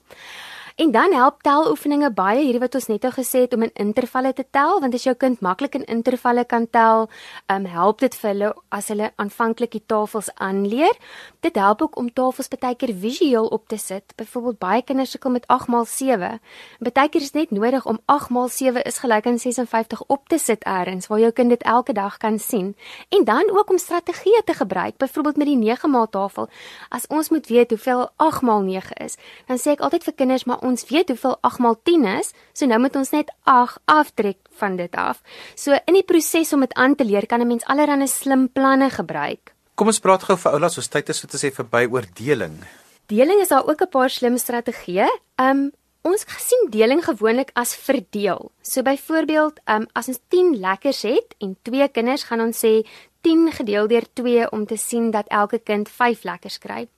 En 0.75 0.91
dan 0.91 1.13
help 1.13 1.43
teloefeninge 1.47 2.09
baie 2.11 2.41
hierdie 2.43 2.59
wat 2.59 2.75
ons 2.75 2.89
net 2.91 3.05
nou 3.07 3.13
gesê 3.15 3.45
het 3.45 3.53
om 3.55 3.63
in 3.63 3.71
intervalle 3.79 4.33
te 4.35 4.43
tel 4.51 4.81
want 4.83 4.95
as 4.99 5.05
jou 5.07 5.13
kind 5.15 5.39
maklik 5.47 5.77
in 5.79 5.85
intervalle 5.87 6.43
kan 6.51 6.65
tel, 6.67 7.05
um, 7.47 7.69
help 7.71 8.01
dit 8.03 8.17
vir 8.19 8.29
hulle 8.33 8.49
as 8.75 8.89
hulle 8.91 9.13
aanvanklik 9.23 9.71
die 9.77 9.83
tafels 9.87 10.33
aanleer. 10.35 10.99
Dit 11.47 11.61
help 11.63 11.85
ook 11.87 11.99
om 12.03 12.09
tafels 12.11 12.51
baie 12.51 12.75
keer 12.75 12.91
visueel 12.91 13.47
op 13.55 13.69
te 13.69 13.79
sit. 13.79 14.17
Byvoorbeeld 14.19 14.59
baie 14.59 14.83
kinders 14.83 15.13
sukkel 15.15 15.31
met 15.31 15.47
8x7. 15.47 16.41
Baie 16.83 17.09
keer 17.09 17.23
is 17.23 17.37
net 17.39 17.55
nodig 17.55 17.87
om 17.87 18.01
8x7 18.11 18.83
is 18.83 18.99
gelyk 18.99 19.31
aan 19.31 19.39
56 19.39 20.03
op 20.09 20.27
te 20.29 20.39
sit 20.39 20.67
eers 20.67 21.07
waar 21.07 21.23
jou 21.23 21.31
kind 21.31 21.55
dit 21.55 21.63
elke 21.63 21.93
dag 21.93 22.17
kan 22.17 22.39
sien. 22.39 22.75
En 23.15 23.25
dan 23.25 23.47
ook 23.51 23.71
om 23.71 23.79
strategieë 23.79 24.43
te 24.45 24.55
gebruik, 24.59 24.97
byvoorbeeld 24.97 25.37
met 25.37 25.47
die 25.47 25.77
9x 25.77 26.11
tafel. 26.11 26.49
As 26.89 27.07
ons 27.07 27.31
moet 27.31 27.47
weet 27.47 27.71
hoeveel 27.71 28.11
8x9 28.19 28.99
is, 29.07 29.17
dan 29.47 29.59
sê 29.59 29.79
ek 29.79 29.87
altyd 29.87 30.11
vir 30.11 30.19
kinders 30.19 30.45
maar 30.45 30.63
ons 30.65 30.87
weet 30.89 31.13
hoeveel 31.13 31.37
8 31.47 31.63
maal 31.65 31.77
10 31.83 32.07
is, 32.19 32.33
so 32.57 32.67
nou 32.67 32.81
moet 32.83 32.97
ons 32.97 33.13
net 33.15 33.33
8 33.51 33.81
aftrek 33.85 34.39
van 34.61 34.79
dit 34.81 34.97
af. 34.97 35.21
So 35.55 35.77
in 35.87 35.99
die 35.99 36.07
proses 36.07 36.53
om 36.57 36.65
dit 36.65 36.75
aan 36.81 36.97
te 36.97 37.05
leer, 37.05 37.27
kan 37.27 37.41
'n 37.41 37.49
mens 37.49 37.65
allerlei 37.65 38.09
slim 38.09 38.49
planne 38.49 38.91
gebruik. 38.91 39.55
Kom 39.75 39.87
ons 39.87 40.01
praat 40.01 40.23
gou 40.23 40.37
vir 40.37 40.53
oulas, 40.53 40.77
ons 40.79 40.89
tyd 40.89 41.09
is 41.09 41.19
so 41.19 41.27
te 41.27 41.39
sê 41.39 41.51
verby 41.51 41.87
oor 41.91 42.05
deling. 42.15 42.63
Deling 43.07 43.41
is 43.41 43.49
daar 43.49 43.67
ook 43.67 43.81
'n 43.83 43.91
paar 43.91 44.11
slim 44.11 44.37
strategieë. 44.39 45.09
Um 45.39 45.73
ons 46.03 46.25
gesien 46.25 46.71
deling 46.71 47.05
gewoonlik 47.05 47.51
as 47.55 47.75
verdeel. 47.75 48.51
So 48.63 48.83
byvoorbeeld, 48.83 49.61
um 49.67 49.87
as 49.95 50.09
ons 50.09 50.21
10 50.29 50.61
lekkers 50.61 51.03
het 51.03 51.35
en 51.41 51.57
twee 51.63 51.89
kinders 51.89 52.25
gaan 52.25 52.41
ons 52.41 52.65
sê 52.65 52.87
10 53.25 53.53
gedeel 53.57 53.89
deur 53.89 54.05
2 54.13 54.51
om 54.53 54.67
te 54.69 54.77
sien 54.77 55.11
dat 55.11 55.29
elke 55.33 55.59
kind 55.59 55.89
5 55.89 56.25
lekkers 56.29 56.59
kry. 56.59 56.89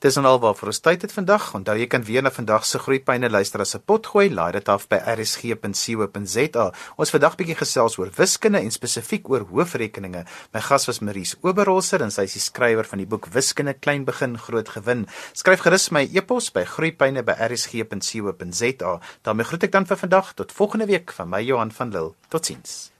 Dis 0.03 0.17
en 0.19 0.25
alwaar 0.27 0.57
vir 0.59 0.67
ons 0.67 0.81
tyd 0.83 0.99
het 1.05 1.13
vandag. 1.15 1.45
Onthou 1.55 1.77
jy 1.79 1.85
kan 1.87 2.03
weer 2.03 2.19
na 2.25 2.31
vandag 2.35 2.65
se 2.67 2.79
groeipyne 2.83 3.29
luister 3.31 3.61
as 3.63 3.71
'n 3.75 3.83
pot 3.87 4.03
gooi. 4.05 4.29
Laai 4.29 4.51
dit 4.51 4.69
af 4.69 4.87
by 4.89 4.99
rsg.co.za. 4.99 6.73
Ons 6.97 7.09
vandag 7.09 7.35
bietjie 7.37 7.55
gesels 7.55 7.97
oor 7.97 8.09
wiskunde 8.17 8.59
en 8.59 8.71
spesifiek 8.71 9.29
oor 9.29 9.45
hoofrekeninge. 9.47 10.25
My 10.53 10.59
gas 10.59 10.87
was 10.87 10.99
Maries 10.99 11.35
Oberholzer 11.41 12.01
en 12.01 12.11
sy 12.11 12.21
is 12.23 12.33
die 12.33 12.41
skrywer 12.41 12.83
van 12.83 12.97
die 12.97 13.07
boek 13.07 13.27
Wiskunde 13.31 13.73
klein 13.73 14.05
begin 14.05 14.37
groot 14.37 14.69
gewin. 14.69 15.07
Skryf 15.33 15.59
gerus 15.59 15.89
my 15.89 16.09
e-pos 16.13 16.51
by 16.51 16.65
groeipyne@rsg.co.za. 16.65 18.99
daarmee 19.21 19.45
groet 19.45 19.63
ek 19.63 19.71
dan 19.71 19.85
vir 19.85 19.97
vandag 19.97 20.33
tot 20.33 20.51
volgende 20.51 20.85
week 20.85 21.11
van 21.11 21.29
my 21.29 21.41
Johan 21.41 21.71
van 21.71 21.91
Lille. 21.91 22.13
Totsiens. 22.27 22.92